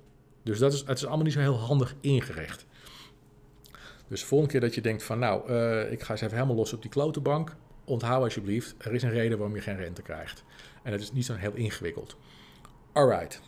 [0.43, 2.65] Dus dat is, het is allemaal niet zo heel handig ingericht.
[4.07, 6.55] Dus de volgende keer dat je denkt van nou, uh, ik ga eens even helemaal
[6.55, 7.55] los op die klote bank.
[7.85, 10.43] Onthoud alsjeblieft, er is een reden waarom je geen rente krijgt.
[10.83, 12.15] En het is niet zo heel ingewikkeld.
[12.93, 13.41] Alright.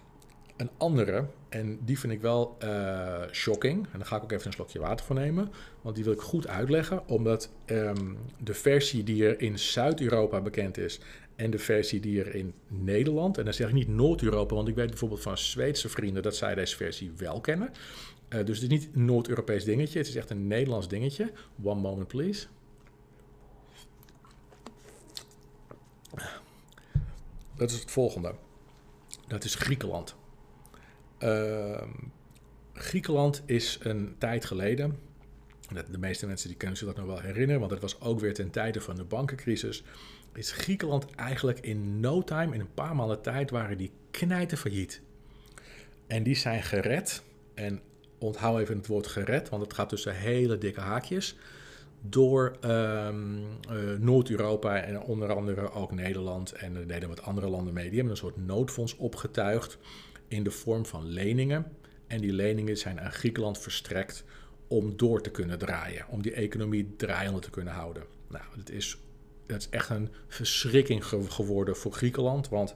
[0.57, 3.87] Een andere, en die vind ik wel uh, shocking.
[3.91, 5.51] En daar ga ik ook even een slokje water voor nemen.
[5.81, 7.07] Want die wil ik goed uitleggen.
[7.07, 10.99] Omdat um, de versie die er in Zuid-Europa bekend is.
[11.35, 13.37] En de versie die er in Nederland.
[13.37, 14.55] En dan zeg ik niet Noord-Europa.
[14.55, 17.69] Want ik weet bijvoorbeeld van Zweedse vrienden dat zij deze versie wel kennen.
[18.29, 19.97] Uh, dus het is niet een Noord-Europees dingetje.
[19.97, 21.31] Het is echt een Nederlands dingetje.
[21.63, 22.47] One moment, please.
[27.55, 28.33] Dat is het volgende.
[29.27, 30.15] Dat is Griekenland.
[31.19, 31.81] Uh,
[32.73, 34.97] Griekenland is een tijd geleden.
[35.91, 38.33] De meeste mensen die kunnen zich dat nog wel herinneren, want het was ook weer
[38.33, 39.83] ten tijde van de bankencrisis.
[40.33, 45.01] Is Griekenland eigenlijk in no time, in een paar maanden tijd, waren die knijten failliet.
[46.07, 47.23] En die zijn gered.
[47.53, 47.81] En
[48.17, 51.37] onthoud even het woord gered, want het gaat tussen hele dikke haakjes.
[52.01, 53.37] Door um,
[53.71, 56.51] uh, Noord-Europa en onder andere ook Nederland.
[56.51, 57.85] En er deden wat andere landen mee.
[57.85, 59.77] Die hebben een soort noodfonds opgetuigd
[60.27, 61.71] in de vorm van leningen.
[62.07, 64.23] En die leningen zijn aan Griekenland verstrekt
[64.67, 66.05] om door te kunnen draaien.
[66.07, 68.03] Om die economie draaiende te kunnen houden.
[68.27, 68.97] Nou, het is,
[69.47, 72.49] het is echt een verschrikking geworden voor Griekenland.
[72.49, 72.75] Want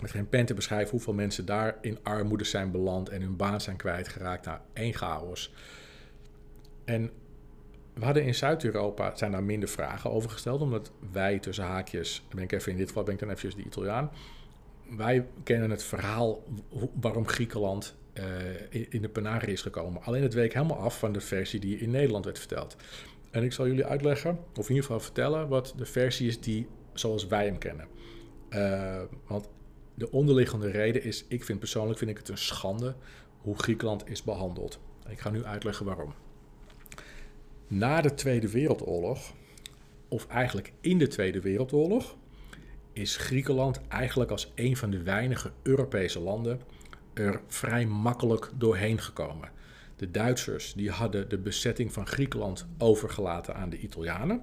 [0.00, 3.60] met geen pen te beschrijven hoeveel mensen daar in armoede zijn beland en hun baan
[3.60, 4.46] zijn kwijtgeraakt.
[4.46, 5.52] Nou, één chaos.
[6.84, 7.10] En
[7.94, 12.42] we hadden in Zuid-Europa zijn daar minder vragen over gesteld, omdat wij tussen haakjes, ben
[12.42, 14.10] ik even in dit geval ben ik dan even de Italiaan,
[14.96, 16.42] wij kennen het verhaal
[17.00, 18.24] waarom Griekenland uh,
[18.88, 20.02] in de penarie is gekomen.
[20.02, 22.76] Alleen het week helemaal af van de versie die in Nederland werd verteld.
[23.30, 26.66] En ik zal jullie uitleggen, of in ieder geval vertellen, wat de versie is die
[26.92, 27.86] zoals wij hem kennen.
[28.50, 29.48] Uh, want
[29.94, 32.94] de onderliggende reden is, ik vind persoonlijk vind ik het een schande
[33.38, 34.80] hoe Griekenland is behandeld.
[35.08, 36.14] Ik ga nu uitleggen waarom.
[37.66, 39.32] Na de Tweede Wereldoorlog,
[40.08, 42.16] of eigenlijk in de Tweede Wereldoorlog,
[42.94, 46.60] is Griekenland eigenlijk als een van de weinige Europese landen
[47.14, 49.50] er vrij makkelijk doorheen gekomen.
[49.96, 54.40] De Duitsers die hadden de bezetting van Griekenland overgelaten aan de Italianen.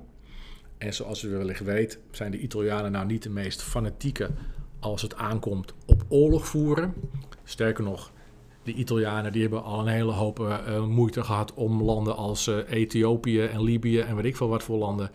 [0.78, 4.30] En zoals u wellicht weet, zijn de Italianen nou niet de meest fanatieke
[4.80, 6.94] als het aankomt op oorlog voeren.
[7.44, 8.12] Sterker nog,
[8.64, 12.58] de Italianen die hebben al een hele hoop uh, moeite gehad om landen als uh,
[12.70, 15.12] Ethiopië en Libië en weet ik veel wat voor landen,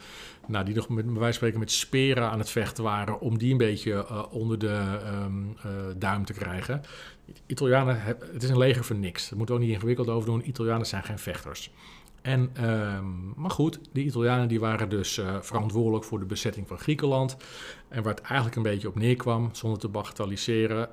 [0.46, 3.52] nou, die nog met wij van spreken met speren aan het vechten waren, om die
[3.52, 5.56] een beetje onder de um,
[5.96, 6.82] duim te krijgen.
[7.46, 8.00] Italianen,
[8.32, 9.28] het is een leger voor niks.
[9.28, 10.48] Daar moeten we ook niet ingewikkeld over doen.
[10.48, 11.70] Italianen zijn geen vechters.
[12.22, 16.78] En, um, maar goed, de Italianen die waren dus uh, verantwoordelijk voor de bezetting van
[16.78, 17.36] Griekenland.
[17.88, 20.88] En waar het eigenlijk een beetje op neerkwam, zonder te bagatelliseren,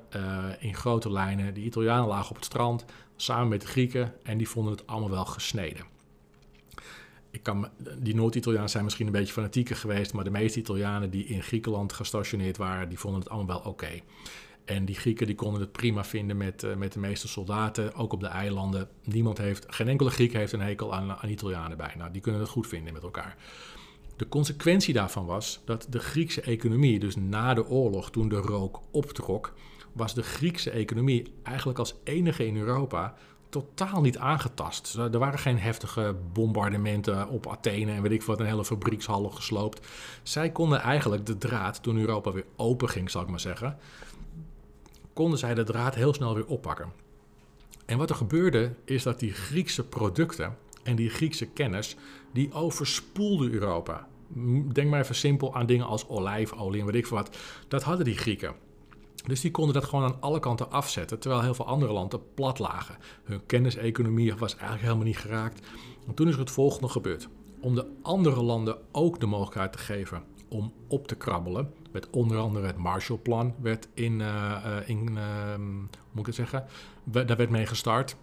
[0.58, 1.54] in grote lijnen.
[1.54, 2.84] De Italianen lagen op het strand
[3.16, 5.93] samen met de Grieken en die vonden het allemaal wel gesneden.
[7.34, 7.68] Ik kan,
[7.98, 11.92] die Noord-Italianen zijn misschien een beetje fanatieker geweest, maar de meeste Italianen die in Griekenland
[11.92, 14.00] gestationeerd waren, die vonden het allemaal wel oké.
[14.64, 18.12] En die Grieken die konden het prima vinden met, uh, met de meeste soldaten, ook
[18.12, 18.88] op de eilanden.
[19.04, 22.08] Niemand heeft, geen enkele Griek heeft een hekel aan, aan Italianen bijna.
[22.08, 23.36] Die kunnen het goed vinden met elkaar.
[24.16, 28.80] De consequentie daarvan was dat de Griekse economie, dus na de oorlog, toen de rook
[28.90, 29.52] optrok,
[29.92, 33.14] was de Griekse economie eigenlijk als enige in Europa
[33.54, 34.94] totaal niet aangetast.
[34.94, 39.86] Er waren geen heftige bombardementen op Athene en weet ik wat, een hele fabriekshallen gesloopt.
[40.22, 43.78] Zij konden eigenlijk de draad, toen Europa weer open ging, zal ik maar zeggen,
[45.12, 46.92] konden zij de draad heel snel weer oppakken.
[47.86, 51.96] En wat er gebeurde is dat die Griekse producten en die Griekse kennis,
[52.32, 54.08] die overspoelden Europa.
[54.72, 57.36] Denk maar even simpel aan dingen als olijfolie en weet ik wat.
[57.68, 58.54] Dat hadden die Grieken.
[59.26, 62.58] Dus die konden dat gewoon aan alle kanten afzetten, terwijl heel veel andere landen plat
[62.58, 62.96] lagen.
[63.24, 65.66] Hun kenniseconomie was eigenlijk helemaal niet geraakt.
[66.06, 67.28] En toen is er het volgende gebeurd.
[67.60, 72.38] Om de andere landen ook de mogelijkheid te geven om op te krabbelen, met onder
[72.38, 76.66] andere het Marshallplan werd in, uh, in uh, hoe moet ik het zeggen,
[77.04, 78.16] daar werd mee gestart.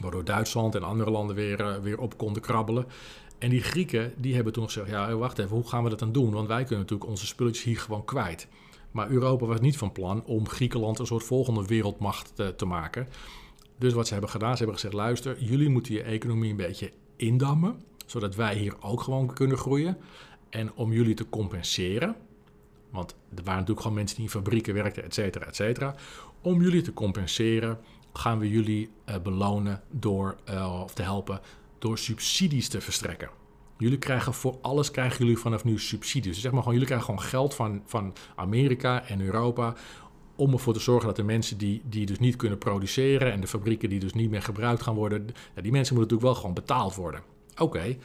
[0.00, 2.86] Waardoor Duitsland en andere landen weer, weer op konden krabbelen.
[3.38, 5.98] En die Grieken die hebben toen nog gezegd: ja, wacht even, hoe gaan we dat
[5.98, 6.32] dan doen?
[6.32, 8.48] Want wij kunnen natuurlijk onze spulletjes hier gewoon kwijt.
[8.96, 13.08] Maar Europa was niet van plan om Griekenland een soort volgende wereldmacht te, te maken.
[13.78, 16.92] Dus wat ze hebben gedaan, ze hebben gezegd: luister, jullie moeten je economie een beetje
[17.16, 19.98] indammen, zodat wij hier ook gewoon kunnen groeien.
[20.50, 22.16] En om jullie te compenseren,
[22.90, 25.94] want er waren natuurlijk gewoon mensen die in fabrieken werkten, et cetera, et cetera.
[26.40, 27.78] Om jullie te compenseren
[28.12, 31.40] gaan we jullie uh, belonen door, uh, of te helpen
[31.78, 33.28] door subsidies te verstrekken.
[33.78, 36.32] Jullie krijgen voor alles krijgen jullie vanaf nu subsidies.
[36.32, 39.74] Dus zeg maar gewoon, jullie krijgen gewoon geld van, van Amerika en Europa
[40.36, 43.46] om ervoor te zorgen dat de mensen die, die dus niet kunnen produceren en de
[43.46, 46.94] fabrieken die dus niet meer gebruikt gaan worden, die mensen moeten natuurlijk wel gewoon betaald
[46.94, 47.22] worden.
[47.56, 47.96] Oké,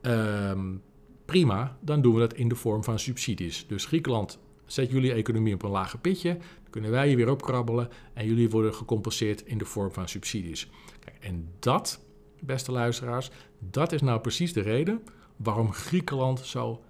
[0.00, 0.76] ehm,
[1.24, 3.66] prima, dan doen we dat in de vorm van subsidies.
[3.66, 7.88] Dus Griekenland zet jullie economie op een lager pitje, dan kunnen wij je weer opkrabbelen
[8.14, 10.70] en jullie worden gecompenseerd in de vorm van subsidies.
[11.00, 12.04] Kijk, en dat,
[12.40, 15.02] beste luisteraars, dat is nou precies de reden
[15.38, 16.82] waarom Griekenland zo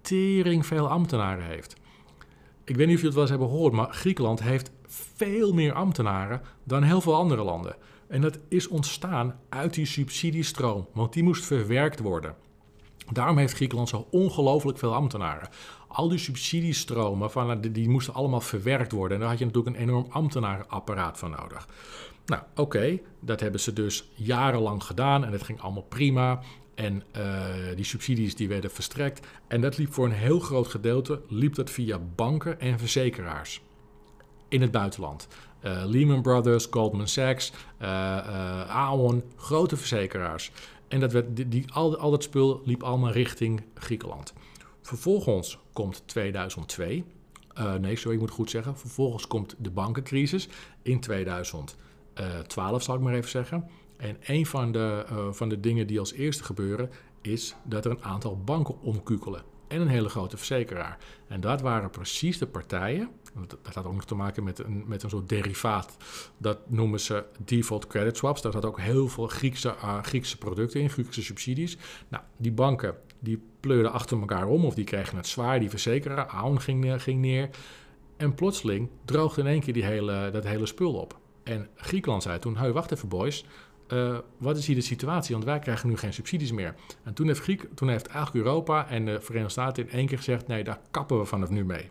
[0.00, 1.76] tering veel ambtenaren heeft.
[2.64, 5.72] Ik weet niet of jullie het wel eens hebben gehoord, maar Griekenland heeft veel meer
[5.72, 7.76] ambtenaren dan heel veel andere landen.
[8.08, 12.34] En dat is ontstaan uit die subsidiestroom, want die moest verwerkt worden.
[13.10, 15.48] Daarom heeft Griekenland zo ongelooflijk veel ambtenaren.
[15.88, 19.12] Al die subsidiestromen, van, die moesten allemaal verwerkt worden.
[19.12, 21.68] En daar had je natuurlijk een enorm ambtenarenapparaat van nodig.
[22.26, 26.40] Nou, oké, dat hebben ze dus jarenlang gedaan en het ging allemaal prima.
[26.74, 27.44] En uh,
[27.76, 29.26] die subsidies die werden verstrekt.
[29.48, 33.62] En dat liep voor een heel groot gedeelte liep dat via banken en verzekeraars
[34.48, 35.28] in het buitenland.
[35.64, 37.88] Uh, Lehman Brothers, Goldman Sachs, uh,
[38.70, 40.50] Aon, grote verzekeraars.
[40.88, 44.32] En dat werd, die, die, al, al dat spul liep allemaal richting Griekenland.
[44.80, 47.04] Vervolgens komt 2002.
[47.80, 48.78] nee, sorry, ik moet goed zeggen.
[48.78, 50.48] Vervolgens komt de bankencrisis
[50.82, 53.68] in 2012, zal ik maar even zeggen.
[54.02, 57.90] En een van de, uh, van de dingen die als eerste gebeuren, is dat er
[57.90, 59.42] een aantal banken omkukelen.
[59.68, 60.98] En een hele grote verzekeraar.
[61.28, 63.10] En dat waren precies de partijen.
[63.62, 65.96] Dat had ook nog te maken met een, met een soort derivaat.
[66.38, 68.42] Dat noemen ze default credit swaps.
[68.42, 71.76] Daar zat ook heel veel Griekse, uh, Griekse producten in, Griekse subsidies.
[72.08, 75.60] Nou, die banken die pleurden achter elkaar om, of die kregen het zwaar.
[75.60, 77.50] Die verzekeraar, Aon ging, ging neer.
[78.16, 81.20] En plotseling droogde in één keer die hele, dat hele spul op.
[81.42, 83.44] En Griekenland zei toen: hey, wacht even, boys.
[83.92, 85.34] Uh, wat is hier de situatie?
[85.34, 86.74] Want wij krijgen nu geen subsidies meer.
[87.02, 90.16] En toen heeft, Griek, toen heeft eigenlijk Europa en de Verenigde Staten in één keer
[90.16, 91.90] gezegd: nee, daar kappen we vanaf nu mee.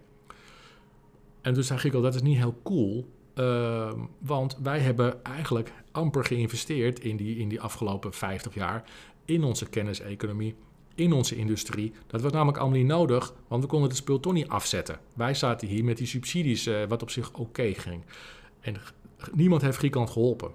[1.42, 3.06] En toen zei Griekenland: dat is niet heel cool.
[3.36, 8.84] Uh, want wij hebben eigenlijk amper geïnvesteerd in die, in die afgelopen 50 jaar
[9.26, 10.56] in onze kenniseconomie,
[10.96, 11.94] in onze industrie.
[12.08, 15.00] Dat was namelijk allemaal niet nodig, want we konden het spul toch niet afzetten.
[15.14, 18.04] Wij zaten hier met die subsidies, uh, wat op zich oké ging.
[18.60, 18.76] En
[19.34, 20.52] niemand heeft Griekenland geholpen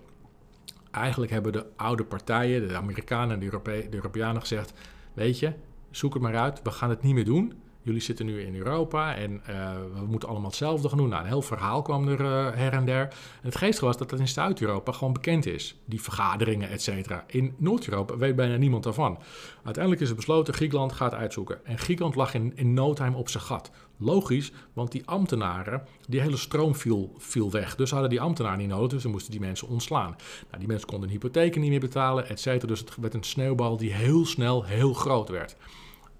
[0.96, 4.72] eigenlijk hebben de oude partijen, de Amerikanen en de, Europe de Europeanen gezegd:
[5.14, 5.52] Weet je,
[5.90, 7.52] zoek het maar uit, we gaan het niet meer doen.
[7.86, 11.08] Jullie zitten nu in Europa en uh, we moeten allemaal hetzelfde gaan doen.
[11.08, 13.14] Nou, een heel verhaal kwam er uh, her en der.
[13.40, 15.76] Het geestige was dat dat in Zuid-Europa gewoon bekend is.
[15.84, 17.24] Die vergaderingen, et cetera.
[17.26, 19.18] In Noord-Europa weet bijna niemand daarvan.
[19.62, 21.64] Uiteindelijk is het besloten, Griekenland gaat uitzoeken.
[21.64, 23.70] En Griekenland lag in, in no time op zijn gat.
[23.96, 27.76] Logisch, want die ambtenaren, die hele stroom viel, viel weg.
[27.76, 30.16] Dus hadden die ambtenaren niet nodig, dus ze moesten die mensen ontslaan.
[30.46, 32.66] Nou, die mensen konden hypotheken niet meer betalen, et cetera.
[32.66, 35.56] Dus het werd een sneeuwbal die heel snel heel groot werd.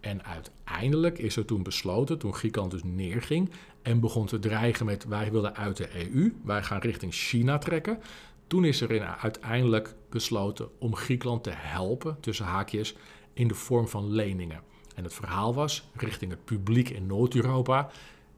[0.01, 3.51] En uiteindelijk is er toen besloten, toen Griekenland dus neerging
[3.83, 7.99] en begon te dreigen met wij willen uit de EU, wij gaan richting China trekken.
[8.47, 12.97] Toen is er in uiteindelijk besloten om Griekenland te helpen, tussen haakjes,
[13.33, 14.61] in de vorm van leningen.
[14.95, 17.91] En het verhaal was richting het publiek in Noord-Europa: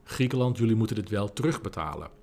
[0.03, 2.18] Griekenland, jullie moeten dit wel terugbetalen.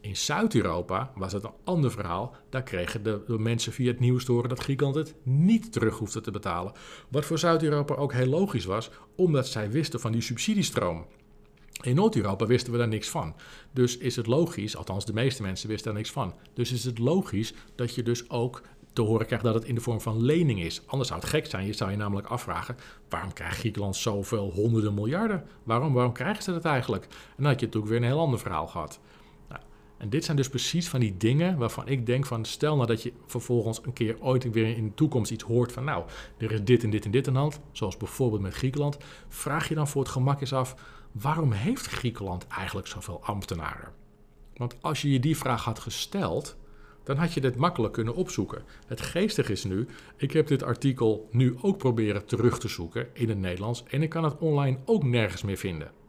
[0.00, 2.34] In Zuid-Europa was het een ander verhaal.
[2.48, 6.20] Daar kregen de, mensen via het nieuws te horen dat Griekenland het niet terug hoefde
[6.20, 6.72] te betalen.
[7.08, 11.06] Wat voor Zuid-Europa ook heel logisch was, omdat zij wisten van die subsidiestroom.
[11.82, 13.34] In Noord-Europa wisten we daar niks van.
[13.72, 16.34] Dus is het logisch, althans de meeste mensen wisten daar niks van.
[16.54, 19.80] Dus is het logisch dat je dus ook te horen krijgt dat het in de
[19.80, 20.82] vorm van lening is.
[20.86, 21.66] Anders zou het gek zijn.
[21.66, 22.76] Je zou je namelijk afvragen:
[23.08, 25.44] waarom krijgt Griekenland zoveel honderden miljarden?
[25.62, 27.04] Waarom, waarom krijgen ze dat eigenlijk?
[27.04, 29.00] En dan had je natuurlijk weer een heel ander verhaal gehad.
[30.00, 33.02] En dit zijn dus precies van die dingen waarvan ik denk van stel nou dat
[33.02, 36.04] je vervolgens een keer ooit weer in de toekomst iets hoort van nou,
[36.38, 39.68] er is dit en dit en dit aan de hand, zoals bijvoorbeeld met Griekenland, vraag
[39.68, 40.74] je dan voor het gemak eens af,
[41.12, 43.92] waarom heeft Griekenland eigenlijk zoveel ambtenaren?
[44.56, 46.56] Want als je je die vraag had gesteld,
[47.02, 48.62] dan had je dit makkelijk kunnen opzoeken.
[48.86, 49.86] Het geestige is nu,
[50.16, 54.08] ik heb dit artikel nu ook proberen terug te zoeken in het Nederlands en ik
[54.08, 55.99] kan het online ook nergens meer vinden.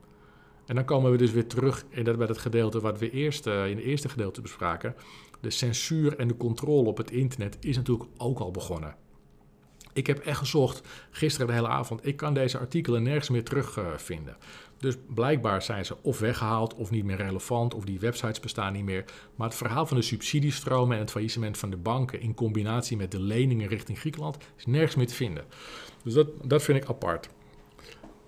[0.71, 3.47] En dan komen we dus weer terug in dat, bij het gedeelte wat we eerst
[3.47, 4.95] uh, in het eerste gedeelte bespraken.
[5.41, 8.95] De censuur en de controle op het internet is natuurlijk ook al begonnen.
[9.93, 12.05] Ik heb echt gezocht gisteren de hele avond.
[12.05, 14.35] Ik kan deze artikelen nergens meer terugvinden.
[14.39, 14.45] Uh,
[14.77, 18.85] dus blijkbaar zijn ze of weggehaald of niet meer relevant of die websites bestaan niet
[18.85, 19.05] meer.
[19.35, 23.11] Maar het verhaal van de subsidiestromen en het faillissement van de banken in combinatie met
[23.11, 25.45] de leningen richting Griekenland is nergens meer te vinden.
[26.03, 27.29] Dus dat, dat vind ik apart.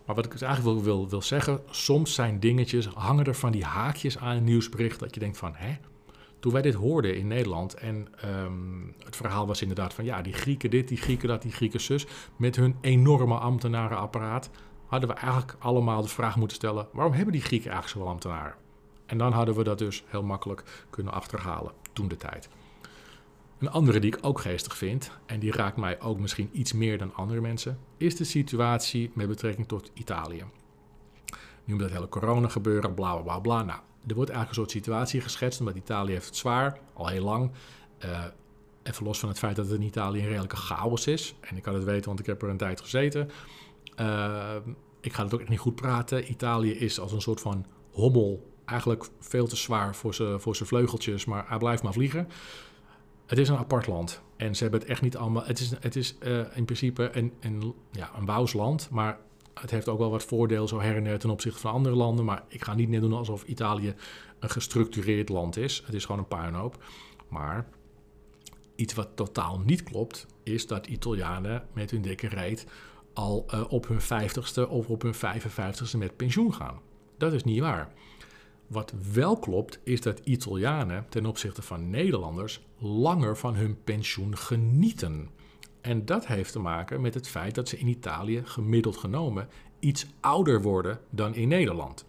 [0.05, 3.63] Maar wat ik dus eigenlijk wil, wil, zeggen, soms zijn dingetjes, hangen er van die
[3.63, 5.75] haakjes aan een nieuwsbericht dat je denkt van, hè?
[6.39, 10.33] Toen wij dit hoorden in Nederland en um, het verhaal was inderdaad van, ja, die
[10.33, 14.49] Grieken dit, die Grieken dat, die Grieken zus, met hun enorme ambtenarenapparaat,
[14.85, 18.55] hadden we eigenlijk allemaal de vraag moeten stellen, waarom hebben die Grieken eigenlijk zoveel ambtenaren?
[19.05, 22.49] En dan hadden we dat dus heel makkelijk kunnen achterhalen, toen de tijd.
[23.63, 26.97] Een andere die ik ook geestig vind, en die raakt mij ook misschien iets meer
[26.97, 30.43] dan andere mensen, is de situatie met betrekking tot Italië.
[31.63, 34.71] Nu met dat hele corona gebeuren, bla bla bla Nou, er wordt eigenlijk een soort
[34.71, 37.51] situatie geschetst, omdat Italië heeft het zwaar, al heel lang.
[38.05, 38.23] Uh,
[38.83, 41.35] even los van het feit dat het in Italië een redelijke chaos is.
[41.41, 43.29] En ik kan het weten, want ik heb er een tijd gezeten.
[43.99, 44.55] Uh,
[45.01, 46.31] ik ga het ook echt niet goed praten.
[46.31, 51.25] Italië is als een soort van hommel eigenlijk veel te zwaar voor zijn voor vleugeltjes,
[51.25, 52.27] maar hij blijft maar vliegen.
[53.25, 54.21] Het is een apart land.
[54.35, 55.43] En ze hebben het echt niet allemaal.
[55.45, 58.89] Het is, het is uh, in principe een, een, ja, een wouwsland.
[58.91, 59.19] Maar
[59.53, 62.25] het heeft ook wel wat voordeel zo her en der ten opzichte van andere landen.
[62.25, 63.95] Maar ik ga niet net doen alsof Italië
[64.39, 65.83] een gestructureerd land is.
[65.85, 66.83] Het is gewoon een puinhoop.
[67.27, 67.67] Maar
[68.75, 72.65] iets wat totaal niet klopt, is dat Italianen met hun dikke reet
[73.13, 76.79] al uh, op hun 50ste of op hun 55ste met pensioen gaan.
[77.17, 77.93] Dat is niet waar.
[78.67, 85.29] Wat wel klopt, is dat Italianen ten opzichte van Nederlanders langer van hun pensioen genieten.
[85.81, 89.47] En dat heeft te maken met het feit dat ze in Italië gemiddeld genomen
[89.79, 92.05] iets ouder worden dan in Nederland.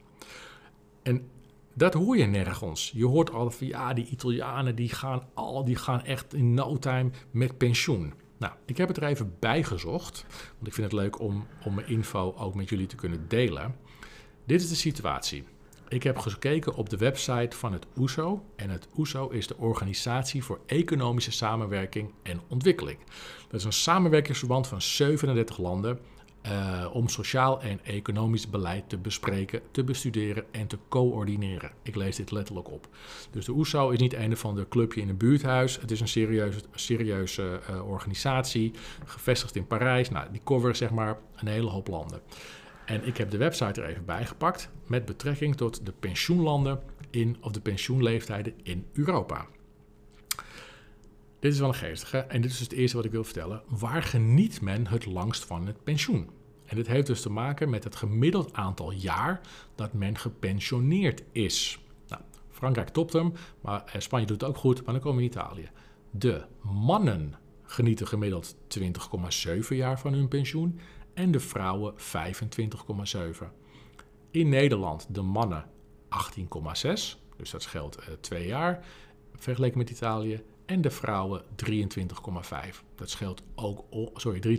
[1.02, 1.28] En
[1.74, 2.90] dat hoor je nergens.
[2.94, 6.78] Je hoort al van ja, die Italianen die gaan, al, die gaan echt in no
[6.78, 8.14] time met pensioen.
[8.36, 11.74] Nou, ik heb het er even bij gezocht, want ik vind het leuk om, om
[11.74, 13.76] mijn info ook met jullie te kunnen delen.
[14.46, 15.44] Dit is de situatie.
[15.94, 18.44] Ik heb gekeken op de website van het OESO.
[18.57, 22.98] En het OESO is de Organisatie voor Economische Samenwerking en Ontwikkeling.
[23.48, 25.98] Dat is een samenwerkingsverband van 37 landen
[26.46, 31.70] uh, om sociaal en economisch beleid te bespreken, te bestuderen en te coördineren.
[31.83, 32.88] Ik lees dit letterlijk op.
[33.30, 35.80] Dus de OESO is niet een van de clubje in een buurthuis.
[35.80, 36.09] Het is een
[36.74, 38.72] serieuze, uh, organisatie,
[39.04, 40.11] gevestigd in Parijs.
[40.11, 42.20] Nou, die coveren zeg maar een hele hoop landen.
[42.86, 47.36] En ik heb de website er even bij gepakt met betrekking tot de pensioenlanden in,
[47.40, 49.46] of de pensioenleeftijden in Europa.
[51.38, 53.62] Dit is wel een geestige en dit is dus het eerste wat ik wil vertellen.
[53.68, 56.28] Waar geniet men het langst van het pensioen?
[56.64, 59.40] En dit heeft dus te maken met het gemiddeld aantal jaar
[59.74, 61.78] dat men gepensioneerd is.
[62.08, 65.24] Nou, Frankrijk topt hem, maar eh, Spanje doet het ook goed, maar dan komen we
[65.24, 65.70] in Italië.
[66.10, 70.80] De mannen genieten gemiddeld 20,7 jaar van hun pensioen
[71.14, 73.46] en de vrouwen 25,7.
[74.31, 75.64] In Nederland de mannen
[76.38, 76.83] 18,6,
[77.37, 78.85] dus dat scheelt uh, twee jaar
[79.35, 80.42] vergeleken met Italië.
[80.66, 82.83] En de vrouwen 23,5.
[82.94, 84.59] Dat scheelt ook, sorry,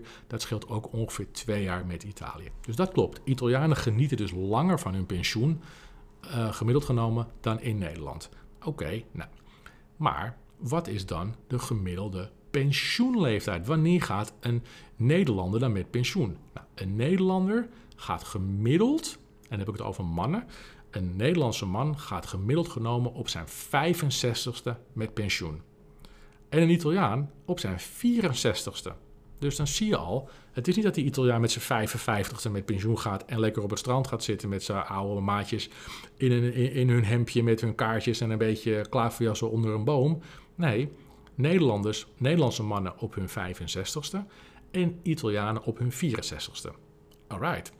[0.00, 0.06] 23,4.
[0.26, 2.48] Dat scheelt ook ongeveer twee jaar met Italië.
[2.60, 3.20] Dus dat klopt.
[3.24, 5.60] Italianen genieten dus langer van hun pensioen,
[6.24, 8.28] uh, gemiddeld genomen, dan in Nederland.
[8.64, 9.30] Oké, nou.
[9.96, 13.66] Maar wat is dan de gemiddelde pensioenleeftijd.
[13.66, 14.62] Wanneer gaat een
[14.96, 16.36] Nederlander dan met pensioen?
[16.54, 20.46] Nou, een Nederlander gaat gemiddeld, en dan heb ik het over mannen,
[20.90, 25.60] een Nederlandse man gaat gemiddeld genomen op zijn 65ste met pensioen.
[26.48, 28.92] En een Italiaan op zijn 64ste.
[29.38, 32.64] Dus dan zie je al, het is niet dat die Italiaan met zijn 55ste met
[32.64, 35.68] pensioen gaat en lekker op het strand gaat zitten met zijn oude maatjes
[36.16, 40.22] in, een, in, hun hemdje met hun kaartjes en een beetje klaverjassen onder een boom.
[40.54, 40.88] Nee,
[41.34, 44.18] Nederlanders, Nederlandse mannen op hun 65ste
[44.70, 46.70] en Italianen op hun 64ste.
[47.26, 47.72] Alright.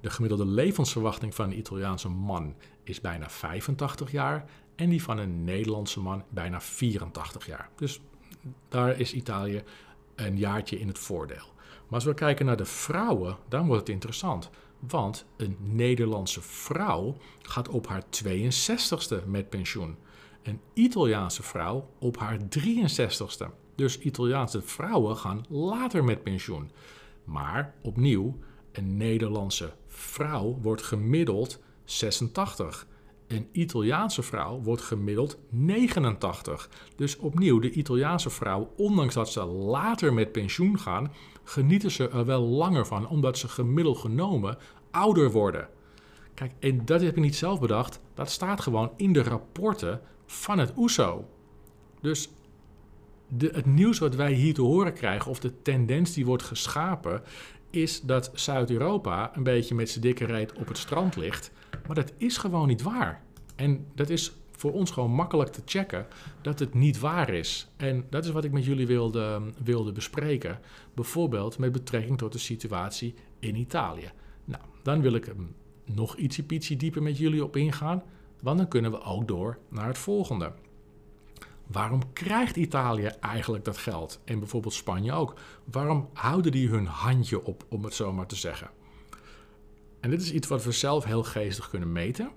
[0.00, 5.44] De gemiddelde levensverwachting van een Italiaanse man is bijna 85 jaar en die van een
[5.44, 7.70] Nederlandse man bijna 84 jaar.
[7.76, 8.00] Dus
[8.68, 9.62] daar is Italië
[10.14, 11.50] een jaartje in het voordeel.
[11.86, 14.50] Maar als we kijken naar de vrouwen, dan wordt het interessant.
[14.78, 19.96] Want een Nederlandse vrouw gaat op haar 62ste met pensioen
[20.42, 23.46] een Italiaanse vrouw op haar 63ste.
[23.74, 26.70] Dus Italiaanse vrouwen gaan later met pensioen.
[27.24, 28.38] Maar opnieuw,
[28.72, 32.86] een Nederlandse vrouw wordt gemiddeld 86.
[33.26, 36.70] Een Italiaanse vrouw wordt gemiddeld 89.
[36.96, 41.12] Dus opnieuw, de Italiaanse vrouw, ondanks dat ze later met pensioen gaan,
[41.44, 44.58] genieten ze er wel langer van, omdat ze gemiddeld genomen
[44.90, 45.68] ouder worden.
[46.34, 48.00] Kijk, en dat heb ik niet zelf bedacht.
[48.14, 50.00] Dat staat gewoon in de rapporten
[50.32, 51.28] van het OESO.
[52.00, 52.28] Dus
[53.28, 57.22] de, het nieuws wat wij hier te horen krijgen, of de tendens die wordt geschapen,
[57.70, 61.50] is dat Zuid-Europa een beetje met zijn dikke reet op het strand ligt.
[61.86, 63.22] Maar dat is gewoon niet waar.
[63.56, 66.06] En dat is voor ons gewoon makkelijk te checken
[66.42, 67.68] dat het niet waar is.
[67.76, 70.58] En dat is wat ik met jullie wilde, wilde bespreken.
[70.94, 74.10] Bijvoorbeeld met betrekking tot de situatie in Italië.
[74.44, 75.34] Nou, dan wil ik
[75.84, 78.02] nog ietsje dieper met jullie op ingaan.
[78.42, 80.52] Want dan kunnen we ook door naar het volgende.
[81.66, 84.20] Waarom krijgt Italië eigenlijk dat geld?
[84.24, 85.34] En bijvoorbeeld Spanje ook.
[85.64, 88.70] Waarom houden die hun handje op, om het zo maar te zeggen?
[90.00, 92.30] En dit is iets wat we zelf heel geestig kunnen meten.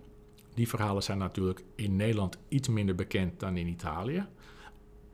[0.54, 4.26] Die verhalen zijn natuurlijk in Nederland iets minder bekend dan in Italië.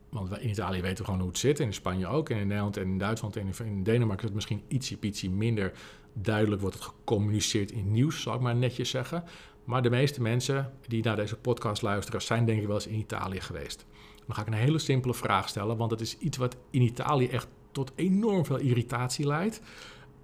[0.10, 1.60] Want in Italië weten we gewoon hoe het zit.
[1.60, 2.30] En in Spanje ook.
[2.30, 5.72] En in Nederland en in Duitsland en in Denemarken is het misschien ietsje, ietsje minder
[6.14, 6.62] duidelijk.
[6.62, 9.24] Wordt het gecommuniceerd in nieuws, zal ik maar netjes zeggen.
[9.64, 12.99] Maar de meeste mensen die naar deze podcast luisteren, zijn denk ik wel eens in
[12.99, 13.86] Italië geweest.
[14.26, 17.28] Dan ga ik een hele simpele vraag stellen, want het is iets wat in Italië
[17.28, 19.62] echt tot enorm veel irritatie leidt.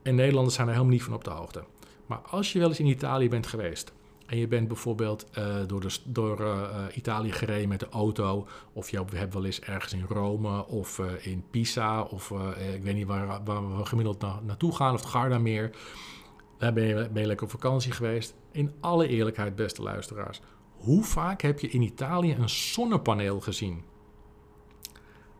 [0.02, 1.64] En Nederlanders zijn er helemaal niet van op de hoogte.
[2.06, 3.94] Maar als je wel eens in Italië bent geweest
[4.26, 9.04] en je bent bijvoorbeeld uh, door, door uh, Italië gereden met de auto, of je
[9.14, 12.32] hebt wel eens ergens in Rome of in Pisa, of
[12.74, 15.72] ik weet niet waar, waar we gemiddeld na, naartoe gaan, of het Gardameer.
[16.58, 18.36] Daar ben je, ben je lekker op vakantie geweest.
[18.52, 20.42] In alle eerlijkheid, beste luisteraars,
[20.78, 23.84] hoe vaak heb je in Italië een zonnepaneel gezien?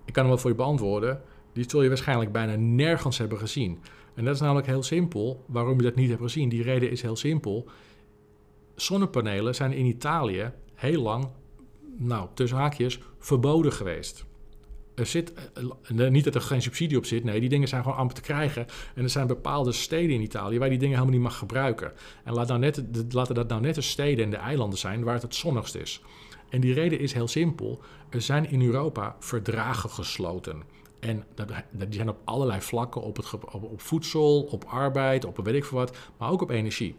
[0.06, 1.22] Ik kan hem wel voor je beantwoorden.
[1.54, 3.80] Die zul je waarschijnlijk bijna nergens hebben gezien.
[4.16, 5.44] En dat is namelijk heel simpel.
[5.48, 7.70] Waarom je dat niet hebt gezien, die reden is heel simpel.
[8.76, 11.30] Zonnepanelen zijn in Italië heel lang,
[11.98, 14.26] nou tussen haakjes, verboden geweest.
[14.98, 17.98] Er zit, eh, niet dat er geen subsidie op zit, nee, die dingen zijn gewoon
[17.98, 18.66] amper te krijgen.
[18.96, 21.92] En er zijn bepaalde steden in Italië waar die dingen helemaal niet mag gebruiken.
[22.24, 25.14] En laat nou net, laten dat nou net de steden en de eilanden zijn waar
[25.14, 26.02] het het zonnigst is.
[26.50, 27.82] En die reden is heel simpel.
[28.10, 30.64] Er zijn in Europa verdragen gesloten.
[31.00, 31.24] En
[31.72, 35.66] die zijn op allerlei vlakken, op, het, op, op voedsel, op arbeid, op weet ik
[35.66, 36.96] veel wat, maar ook op energie.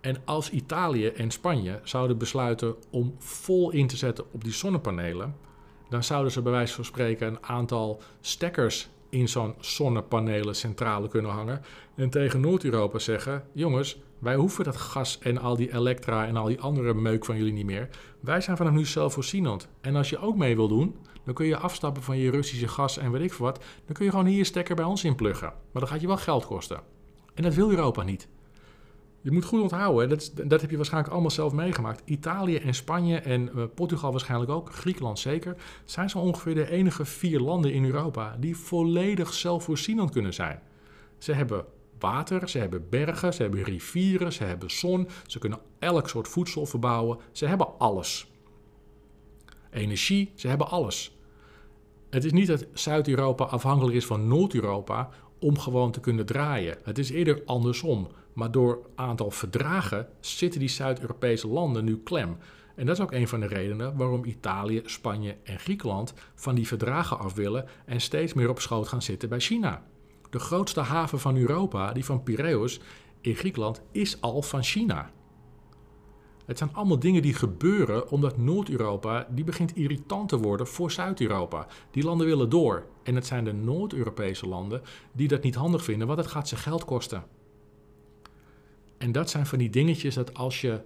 [0.00, 5.34] En als Italië en Spanje zouden besluiten om vol in te zetten op die zonnepanelen,
[5.92, 11.62] dan zouden ze bij wijze van spreken een aantal stekkers in zo'n zonnepanelencentrale kunnen hangen.
[11.94, 16.46] En tegen Noord-Europa zeggen: jongens, wij hoeven dat gas en al die elektra en al
[16.46, 17.88] die andere meuk van jullie niet meer.
[18.20, 19.68] Wij zijn vanaf nu zelfvoorzienend.
[19.80, 22.98] En als je ook mee wil doen, dan kun je afstappen van je Russische gas
[22.98, 23.64] en weet ik veel wat.
[23.86, 25.52] Dan kun je gewoon hier stekker bij ons inpluggen.
[25.72, 26.80] Maar dat gaat je wel geld kosten.
[27.34, 28.28] En dat wil Europa niet.
[29.22, 32.02] Je moet goed onthouden, dat, dat heb je waarschijnlijk allemaal zelf meegemaakt.
[32.04, 37.04] Italië en Spanje en uh, Portugal waarschijnlijk ook, Griekenland zeker, zijn zo ongeveer de enige
[37.04, 40.60] vier landen in Europa die volledig zelfvoorzienend kunnen zijn.
[41.18, 41.64] Ze hebben
[41.98, 46.66] water, ze hebben bergen, ze hebben rivieren, ze hebben zon, ze kunnen elk soort voedsel
[46.66, 48.30] verbouwen, ze hebben alles.
[49.70, 51.16] Energie, ze hebben alles.
[52.10, 55.10] Het is niet dat Zuid-Europa afhankelijk is van Noord-Europa
[55.42, 56.78] om gewoon te kunnen draaien.
[56.82, 58.08] Het is eerder andersom.
[58.32, 62.36] Maar door aantal verdragen zitten die Zuid-Europese landen nu klem.
[62.74, 66.66] En dat is ook een van de redenen waarom Italië, Spanje en Griekenland van die
[66.66, 69.82] verdragen af willen en steeds meer op schoot gaan zitten bij China.
[70.30, 72.80] De grootste haven van Europa, die van Piraeus
[73.20, 75.10] in Griekenland, is al van China.
[76.44, 81.66] Het zijn allemaal dingen die gebeuren omdat Noord-Europa die begint irritant te worden voor Zuid-Europa.
[81.90, 82.86] Die landen willen door.
[83.02, 84.82] En het zijn de Noord-Europese landen
[85.12, 87.24] die dat niet handig vinden, want het gaat ze geld kosten.
[88.98, 90.80] En dat zijn van die dingetjes dat als je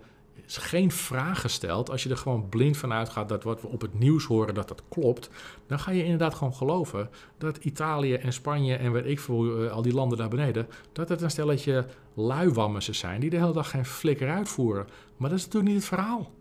[0.46, 3.98] geen vragen stelt, als je er gewoon blind van uitgaat dat wat we op het
[3.98, 5.30] nieuws horen, dat dat klopt,
[5.66, 9.70] dan ga je inderdaad gewoon geloven dat Italië en Spanje en weet ik veel, eh,
[9.70, 13.70] al die landen daar beneden, dat het een stelletje luiwammessen zijn die de hele dag
[13.70, 14.86] geen flikker uitvoeren.
[15.16, 16.32] Maar dat is natuurlijk niet het verhaal.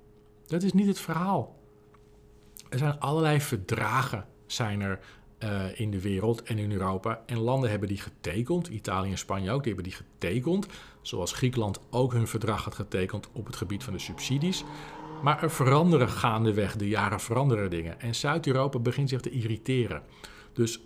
[0.48, 1.60] Dat is niet het verhaal.
[2.70, 5.00] Er zijn allerlei verdragen zijn er
[5.40, 7.22] uh, in de wereld en in Europa.
[7.26, 10.68] En landen hebben die getekend, Italië en Spanje ook, die hebben die getekend.
[11.02, 14.64] Zoals Griekenland ook hun verdrag had getekend op het gebied van de subsidies.
[15.24, 18.00] Maar er veranderen gaandeweg, de jaren veranderen dingen.
[18.00, 20.02] En Zuid-Europa begint zich te irriteren.
[20.54, 20.80] Dus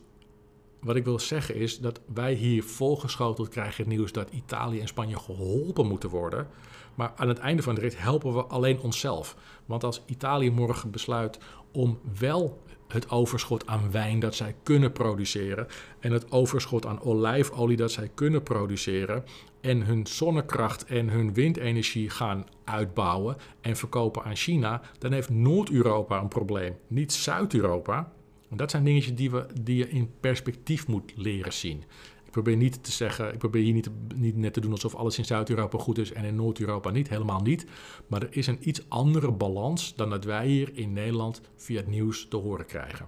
[0.82, 4.88] wat ik wil zeggen is dat wij hier volgeschoteld krijgen het nieuws dat Italië en
[4.88, 6.48] Spanje geholpen moeten worden.
[6.96, 9.36] Maar aan het einde van de rit helpen we alleen onszelf.
[9.66, 11.40] Want als Italië morgen besluit
[11.72, 15.68] om wel het overschot aan wijn dat zij kunnen produceren
[16.00, 19.24] en het overschot aan olijfolie dat zij kunnen produceren
[19.62, 26.20] en hun zonnekracht en hun windenergie gaan uitbouwen en verkopen aan China, dan heeft Noord-Europa
[26.20, 28.12] een probleem, niet Zuid-Europa.
[28.50, 31.84] Dat zijn dingetjes die, we, die je in perspectief moet leren zien.
[32.26, 35.18] Ik probeer niet te zeggen, ik probeer hier niet, niet net te doen alsof alles
[35.18, 37.10] in Zuid-Europa goed is en in Noord-Europa niet.
[37.10, 37.66] Helemaal niet.
[38.08, 41.88] Maar er is een iets andere balans dan dat wij hier in Nederland via het
[41.88, 43.08] nieuws te horen krijgen.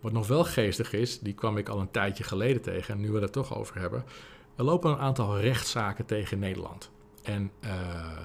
[0.00, 3.10] Wat nog wel geestig is, die kwam ik al een tijdje geleden tegen en nu
[3.10, 4.04] we het toch over hebben.
[4.56, 6.90] Er lopen een aantal rechtszaken tegen Nederland.
[7.22, 7.70] En uh,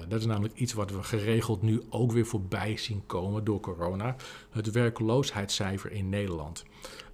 [0.08, 4.16] dat is namelijk iets wat we geregeld nu ook weer voorbij zien komen door corona.
[4.50, 6.64] Het werkloosheidscijfer in Nederland.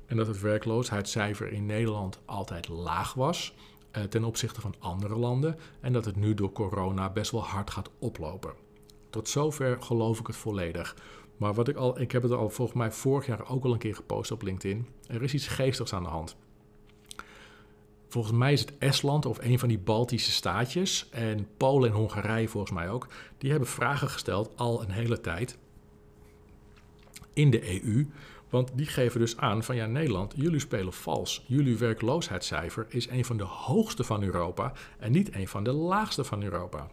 [0.07, 3.55] En dat het werkloosheidscijfer in Nederland altijd laag was
[3.97, 5.59] uh, ten opzichte van andere landen.
[5.81, 8.53] En dat het nu door corona best wel hard gaat oplopen.
[9.11, 10.97] Tot zover geloof ik het volledig.
[11.37, 13.79] Maar wat ik al, ik heb het al volgens mij vorig jaar ook al een
[13.79, 14.87] keer gepost op LinkedIn.
[15.07, 16.37] Er is iets geestigs aan de hand.
[18.13, 22.49] Volgens mij is het Estland of een van die Baltische staatjes en Polen en Hongarije
[22.49, 23.09] volgens mij ook.
[23.39, 25.59] Die hebben vragen gesteld al een hele tijd
[27.33, 28.07] in de EU.
[28.49, 31.45] Want die geven dus aan van ja, Nederland, jullie spelen vals.
[31.47, 36.25] Jullie werkloosheidscijfer is een van de hoogste van Europa en niet een van de laagste
[36.25, 36.91] van Europa.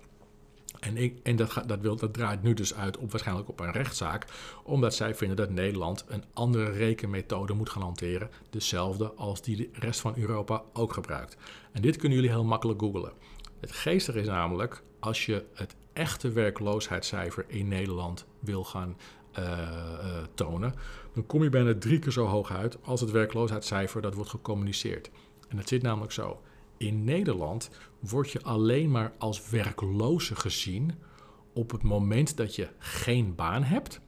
[0.80, 3.72] En, ik, en dat, dat, wil, dat draait nu dus uit op waarschijnlijk op een
[3.72, 4.26] rechtszaak,
[4.64, 9.70] omdat zij vinden dat Nederland een andere rekenmethode moet gaan hanteren, dezelfde als die de
[9.74, 11.38] rest van Europa ook gebruikt.
[11.72, 13.12] En dit kunnen jullie heel makkelijk googlen.
[13.60, 18.98] Het geestige is namelijk, als je het echte werkloosheidscijfer in Nederland wil gaan
[19.40, 20.74] uh, uh, tonen,
[21.14, 25.10] dan kom je bijna drie keer zo hoog uit als het werkloosheidscijfer dat wordt gecommuniceerd.
[25.48, 26.42] En het zit namelijk zo.
[26.80, 27.70] In Nederland
[28.00, 30.94] word je alleen maar als werkloze gezien
[31.54, 34.02] op het moment dat je geen baan hebt,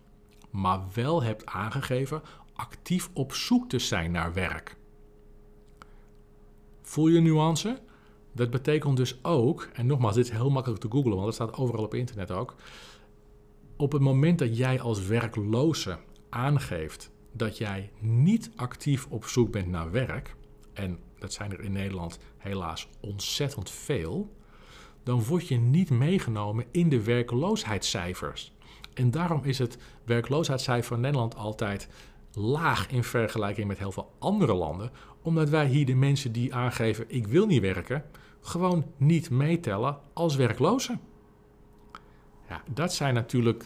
[0.49, 2.21] maar wel hebt aangegeven
[2.53, 4.77] actief op zoek te zijn naar werk.
[6.81, 7.79] Voel je nuance?
[8.31, 11.53] Dat betekent dus ook, en nogmaals, dit is heel makkelijk te googlen, want het staat
[11.53, 12.55] overal op internet ook.
[13.77, 15.97] Op het moment dat jij als werkloze
[16.29, 20.35] aangeeft dat jij niet actief op zoek bent naar werk,
[20.73, 24.35] en dat zijn er in Nederland helaas ontzettend veel,
[25.03, 28.53] dan word je niet meegenomen in de werkloosheidscijfers.
[28.93, 31.87] En daarom is het werkloosheidscijfer Nederland altijd
[32.33, 34.91] laag in vergelijking met heel veel andere landen,
[35.21, 38.05] omdat wij hier de mensen die aangeven ik wil niet werken,
[38.41, 40.99] gewoon niet meetellen als werklozen.
[42.49, 43.65] Ja, dat zijn natuurlijk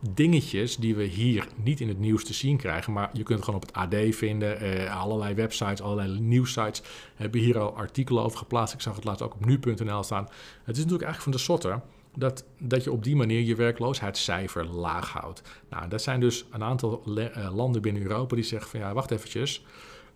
[0.00, 2.92] dingetjes die we hier niet in het nieuws te zien krijgen.
[2.92, 4.60] Maar je kunt het gewoon op het AD vinden.
[4.60, 6.82] Eh, allerlei websites, allerlei nieuwsites
[7.14, 8.74] hebben hier al artikelen over geplaatst.
[8.74, 10.24] Ik zag het laatst ook op nu.nl staan.
[10.62, 11.80] Het is natuurlijk eigenlijk van de sotter
[12.14, 15.42] dat, dat je op die manier je werkloosheidscijfer laag houdt.
[15.70, 19.10] Nou, dat zijn dus een aantal uh, landen binnen Europa die zeggen van ja, wacht
[19.10, 19.64] eventjes.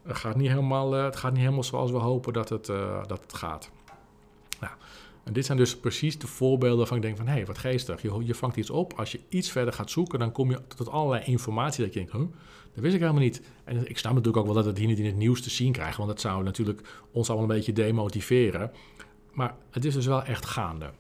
[0.03, 2.67] Het gaat niet helemaal, uh, het gaat niet helemaal zoals we hopen dat het,
[3.07, 3.71] dat het gaat.
[5.25, 7.27] En dit zijn dus precies de voorbeelden van ik denk van...
[7.27, 8.93] hé, hey, wat geestig, je, je vangt iets op.
[8.93, 11.85] Als je iets verder gaat zoeken, dan kom je tot allerlei informatie...
[11.85, 12.21] dat je denkt, huh,
[12.75, 13.43] dat wist ik helemaal niet.
[13.65, 15.73] En ik snap natuurlijk ook wel dat het hier niet in het nieuws te zien
[15.73, 15.97] krijgt...
[15.97, 16.81] want dat zou natuurlijk
[17.13, 18.71] ons allemaal een beetje demotiveren.
[19.33, 20.91] Maar het is dus wel echt gaande.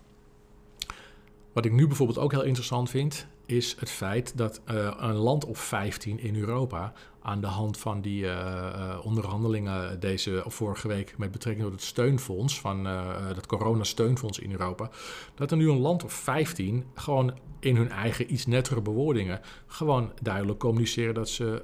[1.52, 5.44] Wat ik nu bijvoorbeeld ook heel interessant vind, is het feit dat uh, een land
[5.44, 6.92] of 15 in Europa
[7.22, 12.60] aan de hand van die uh, onderhandelingen deze vorige week met betrekking tot het steunfonds
[12.60, 14.90] van uh, dat coronasteunfonds in Europa,
[15.34, 20.12] dat er nu een land of 15 gewoon in hun eigen iets nettere bewoordingen gewoon
[20.22, 21.62] duidelijk communiceren dat ze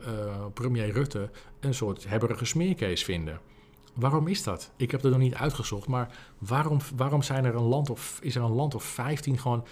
[0.54, 1.30] premier Rutte
[1.61, 3.40] een soort hebberige smeerkees vinden.
[3.94, 4.70] Waarom is dat?
[4.76, 8.36] Ik heb het nog niet uitgezocht, maar waarom, waarom zijn er een land of, is
[8.36, 9.64] er een land of 15 gewoon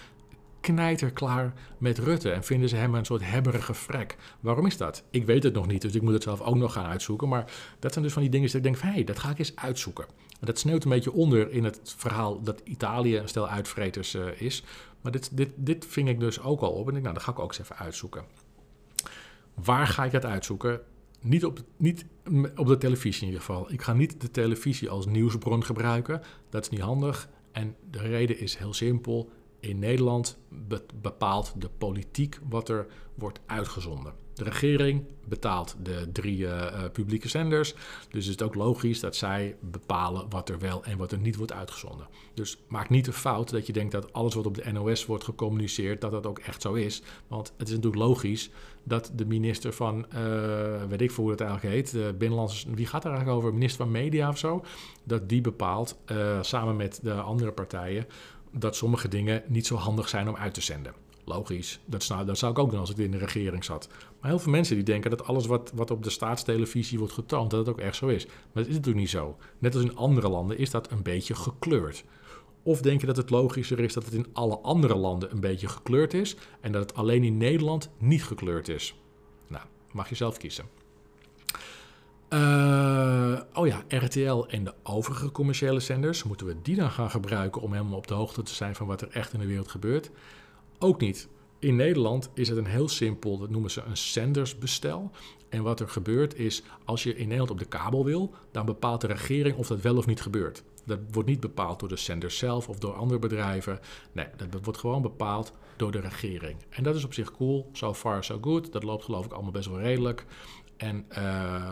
[0.73, 4.15] knijterklaar met Rutte en vinden ze hem een soort hebberige vrek.
[4.39, 5.03] Waarom is dat?
[5.09, 7.27] Ik weet het nog niet, dus ik moet het zelf ook nog gaan uitzoeken.
[7.27, 9.39] Maar dat zijn dus van die dingen dat ik denk hé, hey, dat ga ik
[9.39, 10.05] eens uitzoeken.
[10.39, 14.41] En dat sneeuwt een beetje onder in het verhaal dat Italië een stel uitvreters uh,
[14.41, 14.63] is.
[15.01, 17.31] Maar dit, dit, dit ving ik dus ook al op en ik nou, dat ga
[17.31, 18.23] ik ook eens even uitzoeken.
[19.53, 20.81] Waar ga ik dat uitzoeken?
[21.19, 22.05] Niet op, niet
[22.55, 23.71] op de televisie in ieder geval.
[23.71, 26.21] Ik ga niet de televisie als nieuwsbron gebruiken.
[26.49, 27.29] Dat is niet handig.
[27.51, 29.29] En de reden is heel simpel.
[29.59, 30.37] In Nederland
[31.01, 34.13] bepaalt de politiek wat er wordt uitgezonden.
[34.33, 37.73] De regering betaalt de drie uh, publieke zenders.
[38.09, 41.35] Dus is het ook logisch dat zij bepalen wat er wel en wat er niet
[41.35, 42.07] wordt uitgezonden.
[42.33, 45.23] Dus maak niet de fout dat je denkt dat alles wat op de NOS wordt
[45.23, 47.01] gecommuniceerd, dat dat ook echt zo is.
[47.27, 48.49] Want het is natuurlijk logisch
[48.83, 52.85] dat de minister van, uh, weet ik veel hoe het eigenlijk heet, de Binnenlandse, wie
[52.85, 53.53] gaat er eigenlijk over?
[53.53, 54.65] Minister van Media of zo?
[55.03, 55.97] Dat die bepaalt,
[56.41, 58.05] samen met de andere partijen,
[58.51, 60.93] dat sommige dingen niet zo handig zijn om uit te zenden.
[61.25, 63.87] Logisch, dat zou, dat zou ik ook doen als ik in de regering zat.
[64.19, 67.51] Maar heel veel mensen die denken dat alles wat, wat op de staatstelevisie wordt getoond,
[67.51, 68.25] dat het ook echt zo is.
[68.25, 69.37] Maar dat is natuurlijk niet zo.
[69.57, 72.03] Net als in andere landen is dat een beetje gekleurd.
[72.63, 75.67] Of denk je dat het logischer is dat het in alle andere landen een beetje
[75.67, 78.95] gekleurd is en dat het alleen in Nederland niet gekleurd is?
[79.47, 80.65] Nou, mag je zelf kiezen.
[82.29, 87.61] Uh, oh ja, RTL en de overige commerciële zenders, moeten we die dan gaan gebruiken
[87.61, 90.09] om helemaal op de hoogte te zijn van wat er echt in de wereld gebeurt?
[90.79, 91.27] Ook niet.
[91.59, 95.11] In Nederland is het een heel simpel, dat noemen ze een zendersbestel.
[95.49, 99.01] En wat er gebeurt is, als je in Nederland op de kabel wil, dan bepaalt
[99.01, 100.63] de regering of dat wel of niet gebeurt.
[100.85, 103.79] Dat wordt niet bepaald door de zender zelf of door andere bedrijven.
[104.11, 106.57] Nee, dat wordt gewoon bepaald door de regering.
[106.69, 107.69] En dat is op zich cool.
[107.73, 108.71] So far, so good.
[108.71, 110.25] Dat loopt geloof ik allemaal best wel redelijk.
[110.77, 111.17] En, uh,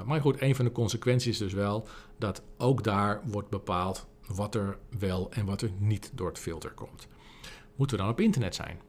[0.04, 1.88] maar goed, een van de consequenties dus wel
[2.18, 6.72] dat ook daar wordt bepaald wat er wel en wat er niet door het filter
[6.72, 7.08] komt.
[7.76, 8.80] Moeten we dan op internet zijn?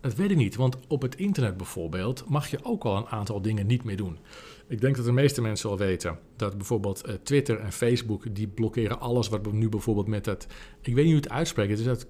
[0.00, 3.42] Dat weet ik niet, want op het internet bijvoorbeeld mag je ook al een aantal
[3.42, 4.18] dingen niet meer doen.
[4.66, 8.48] Ik denk dat de meeste mensen wel weten dat bijvoorbeeld uh, Twitter en Facebook die
[8.48, 10.46] blokkeren alles wat we nu bijvoorbeeld met dat,
[10.80, 12.06] ik weet niet hoe het uitspreekt, het is dat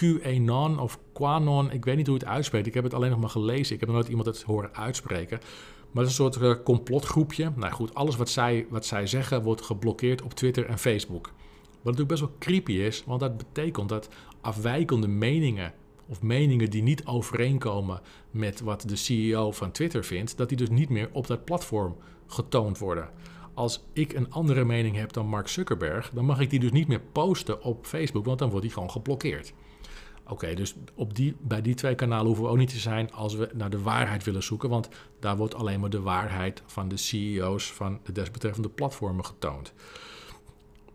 [0.00, 2.66] QAnon of Quanon, ik weet niet hoe het uitspreekt.
[2.66, 3.74] Ik heb het alleen nog maar gelezen.
[3.74, 5.40] Ik heb nog nooit iemand het horen uitspreken.
[5.94, 7.52] Maar het is een soort uh, complotgroepje.
[7.56, 11.26] Nou goed, alles wat zij, wat zij zeggen wordt geblokkeerd op Twitter en Facebook.
[11.70, 14.08] Wat natuurlijk best wel creepy is, want dat betekent dat
[14.40, 15.72] afwijkende meningen
[16.06, 20.70] of meningen die niet overeenkomen met wat de CEO van Twitter vindt, dat die dus
[20.70, 23.10] niet meer op dat platform getoond worden.
[23.54, 26.88] Als ik een andere mening heb dan Mark Zuckerberg, dan mag ik die dus niet
[26.88, 29.52] meer posten op Facebook, want dan wordt die gewoon geblokkeerd.
[30.28, 33.34] Oké, dus op die, bij die twee kanalen hoeven we ook niet te zijn als
[33.34, 34.88] we naar de waarheid willen zoeken, want
[35.20, 39.72] daar wordt alleen maar de waarheid van de CEO's van de desbetreffende platformen getoond.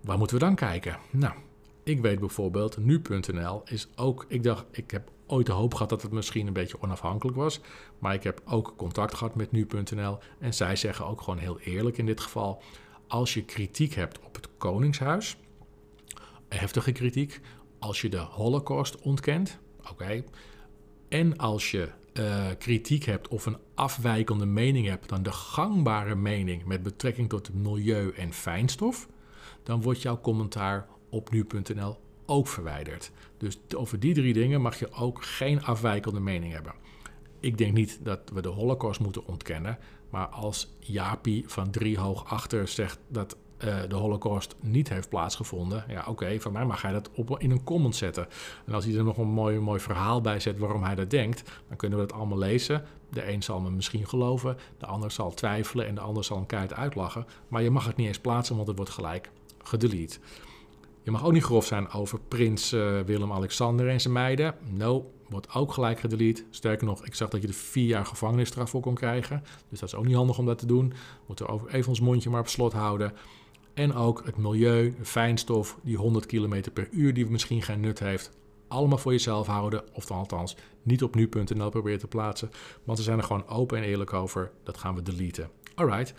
[0.02, 0.98] Waar moeten we dan kijken?
[1.12, 1.34] Nou,
[1.84, 6.02] ik weet bijvoorbeeld, nu.nl is ook, ik dacht, ik heb ooit de hoop gehad dat
[6.02, 7.60] het misschien een beetje onafhankelijk was,
[8.00, 11.98] maar ik heb ook contact gehad met nu.nl en zij zeggen ook gewoon heel eerlijk
[11.98, 12.62] in dit geval,
[13.08, 15.38] als je kritiek hebt op het Koningshuis,
[16.48, 17.42] heftige kritiek,
[17.80, 19.60] als je de Holocaust ontkent,
[19.92, 20.24] oké,
[21.10, 26.66] en als je uh, kritiek hebt of een afwijkende mening hebt dan de gangbare mening
[26.66, 29.08] met betrekking tot milieu en fijnstof,
[29.64, 33.12] dan wordt jouw commentaar op nu.nl ook verwijderd.
[33.38, 36.74] Dus over die drie dingen mag je ook geen afwijkende mening hebben.
[37.40, 39.78] Ik denk niet dat we de Holocaust moeten ontkennen,
[40.10, 45.84] maar als Jaapie van drie hoog achter zegt dat uh, de Holocaust niet heeft plaatsgevonden,
[45.88, 48.28] ja oké, van mij mag hij dat op, in een comment zetten.
[48.66, 51.52] En als hij er nog een mooi, mooi verhaal bij zet waarom hij dat denkt,
[51.68, 52.84] dan kunnen we dat allemaal lezen.
[53.10, 56.46] De een zal me misschien geloven, de ander zal twijfelen en de ander zal een
[56.46, 57.26] keihard uitlachen.
[57.48, 59.30] Maar je mag het niet eens plaatsen, want het wordt gelijk
[59.64, 60.20] gedelete.
[61.04, 64.56] Je mag ook niet grof zijn over prins uh, Willem-Alexander en zijn meiden.
[64.70, 66.44] No, wordt ook gelijk gedelete.
[66.50, 69.44] Sterker nog, ik zag dat je er vier jaar gevangenisstraf voor kon krijgen.
[69.70, 70.94] Dus dat is ook niet handig om dat te doen.
[71.26, 73.14] Moeten we even ons mondje maar op slot houden.
[73.80, 78.32] En ook het milieu, fijnstof, die 100 km per uur die misschien geen nut heeft.
[78.68, 82.50] Allemaal voor jezelf houden, of althans niet op nu.nl proberen te plaatsen.
[82.84, 84.52] Want we zijn er gewoon open en eerlijk over.
[84.64, 85.50] Dat gaan we deleten.
[85.76, 86.14] Alright.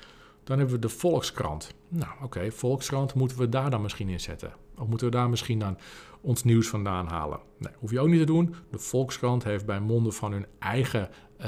[0.44, 1.74] Dan hebben we de Volkskrant.
[1.88, 4.52] Nou, oké, Volkskrant moeten we daar dan misschien in zetten.
[4.78, 5.78] Of moeten we daar misschien dan
[6.20, 7.40] ons nieuws vandaan halen?
[7.58, 8.54] Nee, hoef je ook niet te doen.
[8.70, 11.08] De Volkskrant heeft bij monden van hun eigen
[11.40, 11.46] uh,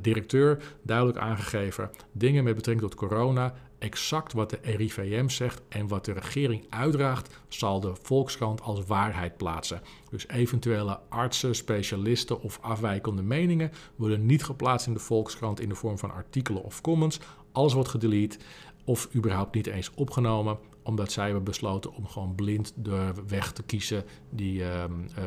[0.00, 1.90] directeur duidelijk aangegeven...
[2.12, 5.62] dingen met betrekking tot corona, exact wat de RIVM zegt...
[5.68, 9.82] en wat de regering uitdraagt, zal de Volkskrant als waarheid plaatsen.
[10.10, 13.70] Dus eventuele artsen, specialisten of afwijkende meningen...
[13.96, 17.20] worden niet geplaatst in de Volkskrant in de vorm van artikelen of comments...
[17.52, 18.38] Alles wordt gedelete
[18.84, 23.62] of überhaupt niet eens opgenomen, omdat zij hebben besloten om gewoon blind de weg te
[23.62, 24.84] kiezen die uh,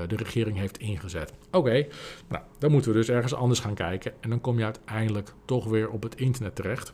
[0.07, 1.33] de regering heeft ingezet.
[1.51, 1.87] Oké,
[2.27, 5.65] nou, dan moeten we dus ergens anders gaan kijken en dan kom je uiteindelijk toch
[5.65, 6.93] weer op het internet terecht.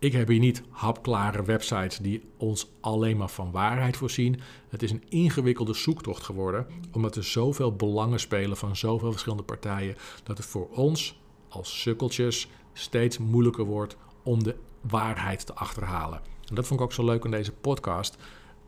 [0.00, 4.40] Ik heb hier niet hapklare websites die ons alleen maar van waarheid voorzien.
[4.68, 9.96] Het is een ingewikkelde zoektocht geworden, omdat er zoveel belangen spelen van zoveel verschillende partijen,
[10.22, 16.20] dat het voor ons als sukkeltjes steeds moeilijker wordt om de waarheid te achterhalen.
[16.48, 18.16] En dat vond ik ook zo leuk in deze podcast.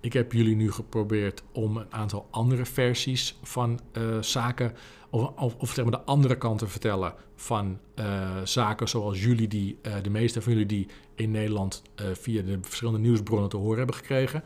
[0.01, 4.73] Ik heb jullie nu geprobeerd om een aantal andere versies van uh, zaken,
[5.11, 10.11] of, of, de andere kant te vertellen van uh, zaken zoals jullie die, uh, de
[10.11, 11.83] meeste van jullie die in Nederland
[12.13, 14.45] via de verschillende nieuwsbronnen te horen hebben gekregen.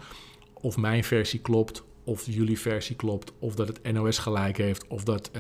[0.53, 5.05] Of mijn versie klopt, of jullie versie klopt, of dat het NOS gelijk heeft, of
[5.05, 5.31] dat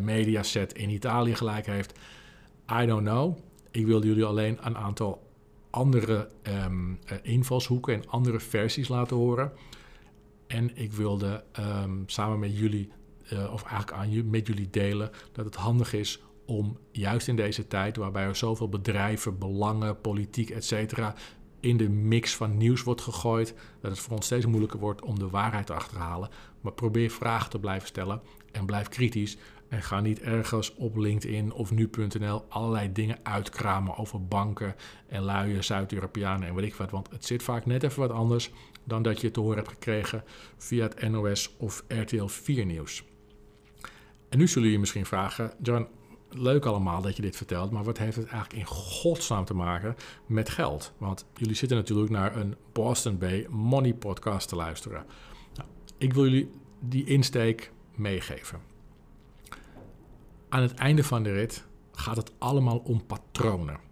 [0.00, 1.98] Mediaset in Italië gelijk heeft.
[2.82, 3.38] I don't know.
[3.70, 5.26] Ik wilde jullie alleen een aantal
[5.70, 6.28] andere
[6.64, 9.52] um, invalshoeken en andere versies laten horen.
[10.46, 12.90] En ik wilde um, samen met jullie,
[13.32, 17.66] uh, of eigenlijk aan, met jullie delen, dat het handig is om juist in deze
[17.66, 20.98] tijd, waarbij er zoveel bedrijven, belangen, politiek, etc.
[21.60, 25.18] in de mix van nieuws wordt gegooid, dat het voor ons steeds moeilijker wordt om
[25.18, 26.28] de waarheid te achterhalen.
[26.60, 28.20] Maar probeer vragen te blijven stellen
[28.52, 29.36] en blijf kritisch.
[29.68, 34.74] En ga niet ergens op LinkedIn of nu.nl allerlei dingen uitkramen over banken
[35.08, 36.90] en luie Zuid-Europeanen en weet ik wat.
[36.90, 38.50] Want het zit vaak net even wat anders
[38.84, 40.24] dan dat je te horen hebt gekregen
[40.56, 43.04] via het NOS of RTL 4 nieuws.
[44.28, 45.86] En nu zullen je misschien vragen, John,
[46.30, 49.96] leuk allemaal dat je dit vertelt, maar wat heeft het eigenlijk in godsnaam te maken
[50.26, 50.92] met geld?
[50.98, 55.04] Want jullie zitten natuurlijk naar een Boston Bay Money podcast te luisteren.
[55.54, 55.68] Nou,
[55.98, 56.50] ik wil jullie
[56.80, 58.60] die insteek meegeven.
[60.48, 63.85] Aan het einde van de rit gaat het allemaal om patronen.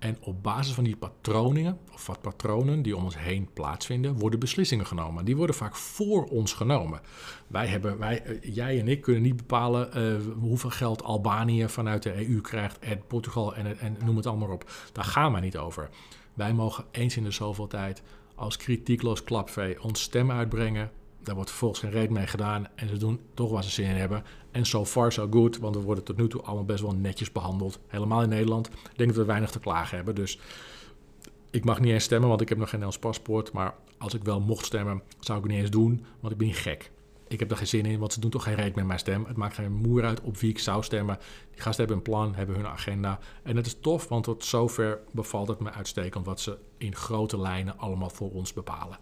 [0.00, 4.38] En op basis van die patronen, of wat patronen die om ons heen plaatsvinden, worden
[4.38, 5.24] beslissingen genomen.
[5.24, 7.00] Die worden vaak voor ons genomen.
[7.46, 12.02] Wij hebben, wij, eh, jij en ik kunnen niet bepalen uh, hoeveel geld Albanië vanuit
[12.02, 14.70] de EU krijgt, en Portugal en, en noem het allemaal op.
[14.92, 15.88] Daar gaan we niet over.
[16.34, 18.02] Wij mogen eens in de zoveel tijd
[18.34, 20.90] als kritiekloos klapvee ons stem uitbrengen
[21.22, 23.96] daar wordt vervolgens geen reet mee gedaan en ze doen toch waar ze zin in
[23.96, 24.24] hebben.
[24.50, 27.32] En so far so good, want we worden tot nu toe allemaal best wel netjes
[27.32, 27.78] behandeld.
[27.86, 28.66] Helemaal in Nederland.
[28.66, 30.14] Ik denk dat we weinig te klagen hebben.
[30.14, 30.38] Dus
[31.50, 33.52] ik mag niet eens stemmen, want ik heb nog geen Nederlands paspoort.
[33.52, 36.54] Maar als ik wel mocht stemmen, zou ik het niet eens doen, want ik ben
[36.54, 36.90] gek.
[37.28, 39.24] Ik heb er geen zin in, want ze doen toch geen reet met mijn stem.
[39.24, 41.18] Het maakt geen moer uit op wie ik zou stemmen.
[41.50, 43.18] Die gasten hebben een plan, hebben hun agenda.
[43.42, 47.40] En het is tof, want tot zover bevalt het me uitstekend wat ze in grote
[47.40, 48.98] lijnen allemaal voor ons bepalen.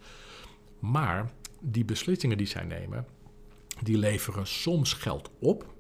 [0.78, 1.30] Maar
[1.60, 3.06] die beslissingen die zij nemen,
[3.82, 5.76] die leveren soms geld op.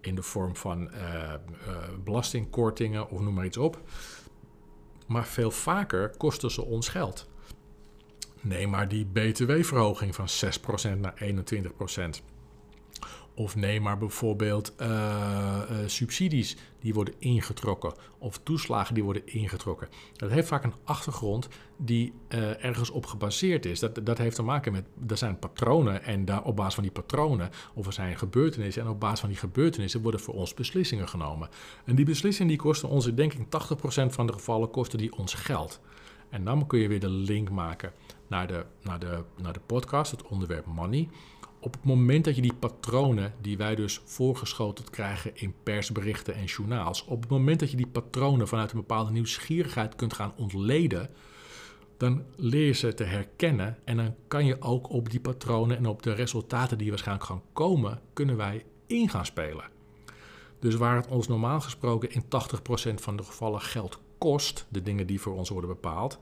[0.00, 1.34] In de vorm van uh,
[1.68, 3.82] uh, belastingkortingen of noem maar iets op.
[5.06, 7.28] Maar veel vaker kosten ze ons geld.
[8.40, 10.28] Neem maar die btw-verhoging van
[10.96, 12.35] 6% naar 21%.
[13.38, 19.88] Of neem maar bijvoorbeeld uh, uh, subsidies die worden ingetrokken of toeslagen die worden ingetrokken.
[20.12, 23.80] Dat heeft vaak een achtergrond die uh, ergens op gebaseerd is.
[23.80, 26.92] Dat, dat heeft te maken met, er zijn patronen en daar, op basis van die
[26.92, 31.08] patronen of er zijn gebeurtenissen en op basis van die gebeurtenissen worden voor ons beslissingen
[31.08, 31.48] genomen.
[31.84, 33.46] En die beslissingen die kosten ons, denk ik, 80%
[34.06, 35.80] van de gevallen kosten die ons geld.
[36.30, 37.92] En dan kun je weer de link maken
[38.26, 41.08] naar de, naar de, naar de podcast, het onderwerp money
[41.66, 46.44] op het moment dat je die patronen die wij dus voorgeschoteld krijgen in persberichten en
[46.44, 51.10] journaals, op het moment dat je die patronen vanuit een bepaalde nieuwsgierigheid kunt gaan ontleden,
[51.96, 55.86] dan leer je ze te herkennen en dan kan je ook op die patronen en
[55.86, 59.64] op de resultaten die waarschijnlijk gaan komen, kunnen wij in gaan spelen.
[60.58, 65.06] Dus waar het ons normaal gesproken in 80% van de gevallen geld kost, de dingen
[65.06, 66.18] die voor ons worden bepaald,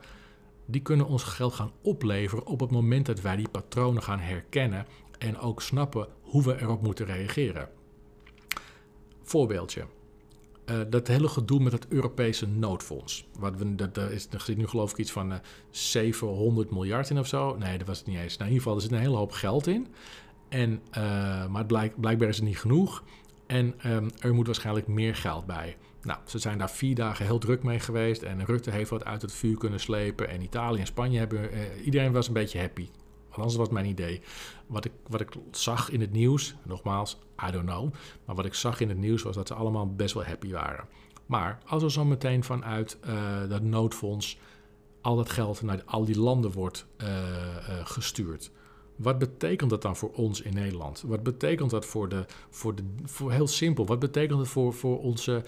[0.66, 4.86] die kunnen ons geld gaan opleveren op het moment dat wij die patronen gaan herkennen
[5.24, 7.68] en ook snappen hoe we erop moeten reageren.
[9.22, 9.84] Voorbeeldje.
[10.70, 13.26] Uh, dat hele gedoe met het Europese noodfonds.
[13.38, 17.10] Wat we, dat, is, er zit nu geloof ik iets van uh, eh, 700 miljard
[17.10, 17.56] in of zo.
[17.56, 18.36] Nee, dat was het niet eens.
[18.36, 19.86] Nou, in ieder geval, er zit een hele hoop geld in.
[20.48, 23.04] En, uh, maar blijk, blijkbaar is het niet genoeg.
[23.46, 25.76] En um, er moet waarschijnlijk meer geld bij.
[26.02, 28.22] Nou, ze zijn daar vier dagen heel druk mee geweest.
[28.22, 30.28] En Rutte heeft wat uit het vuur kunnen slepen.
[30.28, 31.50] En Italië en Spanje hebben.
[31.84, 32.88] iedereen was een beetje happy.
[33.34, 34.20] Althans, dat was mijn idee.
[34.66, 37.18] Wat ik, wat ik zag in het nieuws, nogmaals,
[37.48, 37.92] I don't know.
[38.24, 40.88] Maar wat ik zag in het nieuws was dat ze allemaal best wel happy waren.
[41.26, 44.38] Maar als er zo meteen vanuit uh, dat noodfonds
[45.00, 48.50] al dat geld naar al die landen wordt uh, uh, gestuurd.
[48.96, 51.02] Wat betekent dat dan voor ons in Nederland?
[51.06, 55.00] Wat betekent dat voor de, voor de voor heel simpel, wat betekent het voor, voor,
[55.00, 55.44] onze,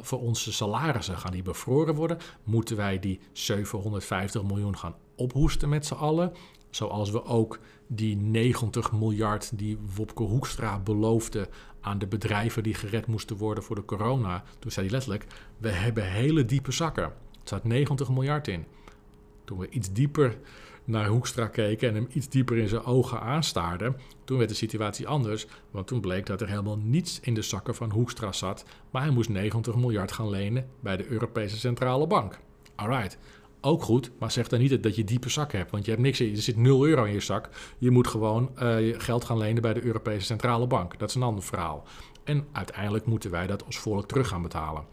[0.00, 1.18] voor onze salarissen?
[1.18, 2.18] Gaan die bevroren worden?
[2.44, 6.32] Moeten wij die 750 miljoen gaan ophoesten met z'n allen?
[6.74, 11.48] Zoals we ook die 90 miljard die Wopke Hoekstra beloofde
[11.80, 14.44] aan de bedrijven die gered moesten worden voor de corona.
[14.58, 15.26] Toen zei hij letterlijk,
[15.58, 17.04] we hebben hele diepe zakken.
[17.04, 17.12] Er
[17.44, 18.64] staat 90 miljard in.
[19.44, 20.38] Toen we iets dieper
[20.84, 25.08] naar Hoekstra keken en hem iets dieper in zijn ogen aanstaarden, toen werd de situatie
[25.08, 25.46] anders.
[25.70, 29.10] Want toen bleek dat er helemaal niets in de zakken van Hoekstra zat, maar hij
[29.10, 32.38] moest 90 miljard gaan lenen bij de Europese Centrale Bank.
[32.74, 33.18] Alright,
[33.64, 35.70] ook goed, maar zeg dan niet dat je diepe zak hebt.
[35.70, 37.48] Want je hebt niks er zit 0 euro in je zak.
[37.78, 40.98] Je moet gewoon uh, geld gaan lenen bij de Europese Centrale Bank.
[40.98, 41.84] Dat is een ander verhaal.
[42.24, 44.84] En uiteindelijk moeten wij dat als volk terug gaan betalen.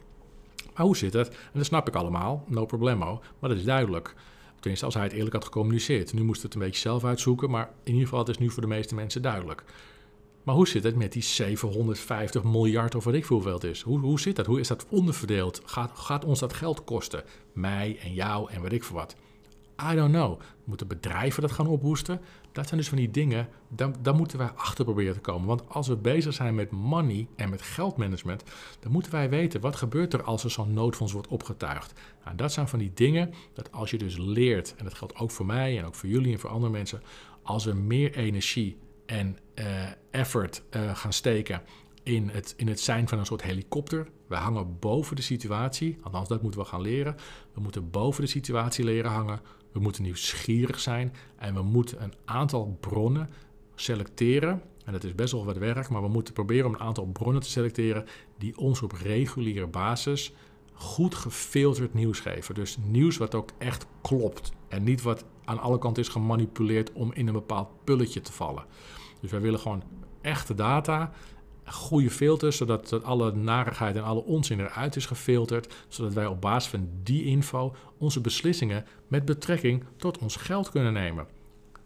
[0.75, 1.29] Maar hoe zit het?
[1.29, 4.15] En dat snap ik allemaal, no problemo, maar dat is duidelijk.
[4.59, 6.13] Tenminste, als hij het eerlijk had gecommuniceerd.
[6.13, 8.61] Nu moest het een beetje zelf uitzoeken, maar in ieder geval, het is nu voor
[8.61, 9.63] de meeste mensen duidelijk.
[10.43, 13.81] Maar hoe zit het met die 750 miljard of wat ik veel hoeveel het is?
[13.81, 14.45] Hoe, hoe zit dat?
[14.45, 15.61] Hoe is dat onderverdeeld?
[15.65, 17.23] Gaat, gaat ons dat geld kosten?
[17.53, 19.15] Mij en jou en wat ik voor wat?
[19.91, 20.39] I don't know.
[20.63, 22.21] Moeten bedrijven dat gaan ophoesten?
[22.51, 25.47] Dat zijn dus van die dingen, daar, daar moeten wij achter proberen te komen.
[25.47, 28.43] Want als we bezig zijn met money en met geldmanagement,
[28.79, 31.99] dan moeten wij weten wat gebeurt er als er zo'n noodfonds wordt opgetuigd.
[32.23, 35.31] Nou, dat zijn van die dingen dat als je dus leert, en dat geldt ook
[35.31, 37.01] voor mij en ook voor jullie en voor andere mensen,
[37.43, 39.37] als we meer energie en
[40.11, 41.61] effort uh, gaan steken
[42.03, 44.07] in het, in het zijn van een soort helikopter.
[44.27, 47.15] We hangen boven de situatie, althans dat moeten we gaan leren.
[47.53, 49.41] We moeten boven de situatie leren hangen.
[49.71, 53.29] We moeten nieuwsgierig zijn en we moeten een aantal bronnen
[53.75, 54.61] selecteren.
[54.85, 57.41] En dat is best wel wat werk, maar we moeten proberen om een aantal bronnen
[57.41, 58.05] te selecteren
[58.37, 60.33] die ons op reguliere basis
[60.73, 62.55] goed gefilterd nieuws geven.
[62.55, 67.13] Dus nieuws wat ook echt klopt en niet wat aan alle kanten is gemanipuleerd om
[67.13, 68.65] in een bepaald pulletje te vallen.
[69.21, 69.83] Dus wij willen gewoon
[70.21, 71.11] echte data,
[71.65, 76.41] goede filters, zodat dat alle narigheid en alle onzin eruit is gefilterd, zodat wij op
[76.41, 81.27] basis van die info onze beslissingen met betrekking tot ons geld kunnen nemen.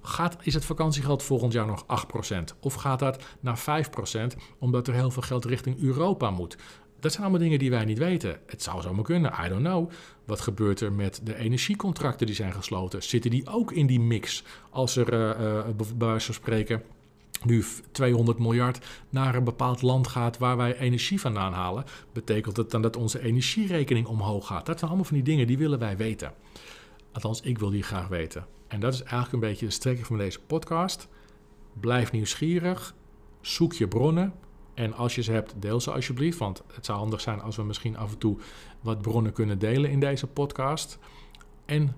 [0.01, 1.86] Gaat, is het vakantiegeld volgend jaar nog
[2.31, 2.59] 8%?
[2.59, 6.57] Of gaat dat naar 5% omdat er heel veel geld richting Europa moet?
[6.99, 8.39] Dat zijn allemaal dingen die wij niet weten.
[8.45, 9.89] Het zou zomaar kunnen, I don't know.
[10.25, 13.03] Wat gebeurt er met de energiecontracten die zijn gesloten?
[13.03, 14.43] Zitten die ook in die mix?
[14.69, 16.83] Als er, uh, bij wijze spreken,
[17.45, 21.83] nu 200 miljard naar een bepaald land gaat waar wij energie vandaan halen,
[22.13, 24.65] betekent het dan dat onze energierekening omhoog gaat?
[24.65, 26.33] Dat zijn allemaal van die dingen die willen wij weten.
[27.11, 28.45] Althans, ik wil die graag weten.
[28.67, 31.07] En dat is eigenlijk een beetje de strekking van deze podcast.
[31.79, 32.95] Blijf nieuwsgierig,
[33.41, 34.33] zoek je bronnen.
[34.73, 36.37] En als je ze hebt, deel ze alsjeblieft.
[36.37, 38.37] Want het zou handig zijn als we misschien af en toe
[38.81, 40.99] wat bronnen kunnen delen in deze podcast.
[41.65, 41.95] En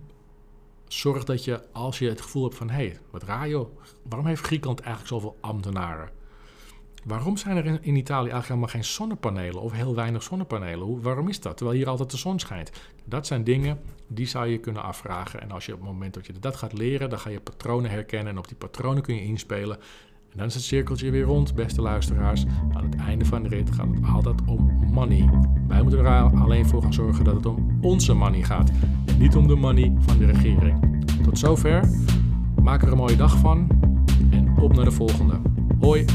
[0.88, 2.70] zorg dat je, als je het gevoel hebt van...
[2.70, 6.10] hé, hey, wat raar joh, waarom heeft Griekenland eigenlijk zoveel ambtenaren?
[7.08, 10.86] Waarom zijn er in, Italië eigenlijk helemaal geen zonnepanelen of heel weinig zonnepanelen?
[10.86, 11.58] Hoe, waarom is dat?
[11.58, 12.72] Terwijl hier altijd de zon schijnt.
[13.04, 15.42] Dat zijn dingen die zou je kunnen afvragen.
[15.42, 17.92] En als je op het moment dat je dat gaat leren, dan ga je patronen
[17.92, 18.34] herkennen.
[18.34, 19.80] En op die patronen kun je inspelen.
[20.38, 22.46] Dan is het cirkeltje weer rond, beste luisteraars.
[22.74, 25.30] Aan het einde van de rit gaat het altijd om money.
[25.68, 28.72] Wij moeten er alleen voor gaan zorgen dat het om onze money gaat.
[29.20, 31.06] Niet om de money van de regering.
[31.24, 31.90] Tot zover.
[32.62, 33.68] Maak er een mooie dag van.
[34.30, 35.40] En op naar de volgende.
[35.80, 36.06] Hoi.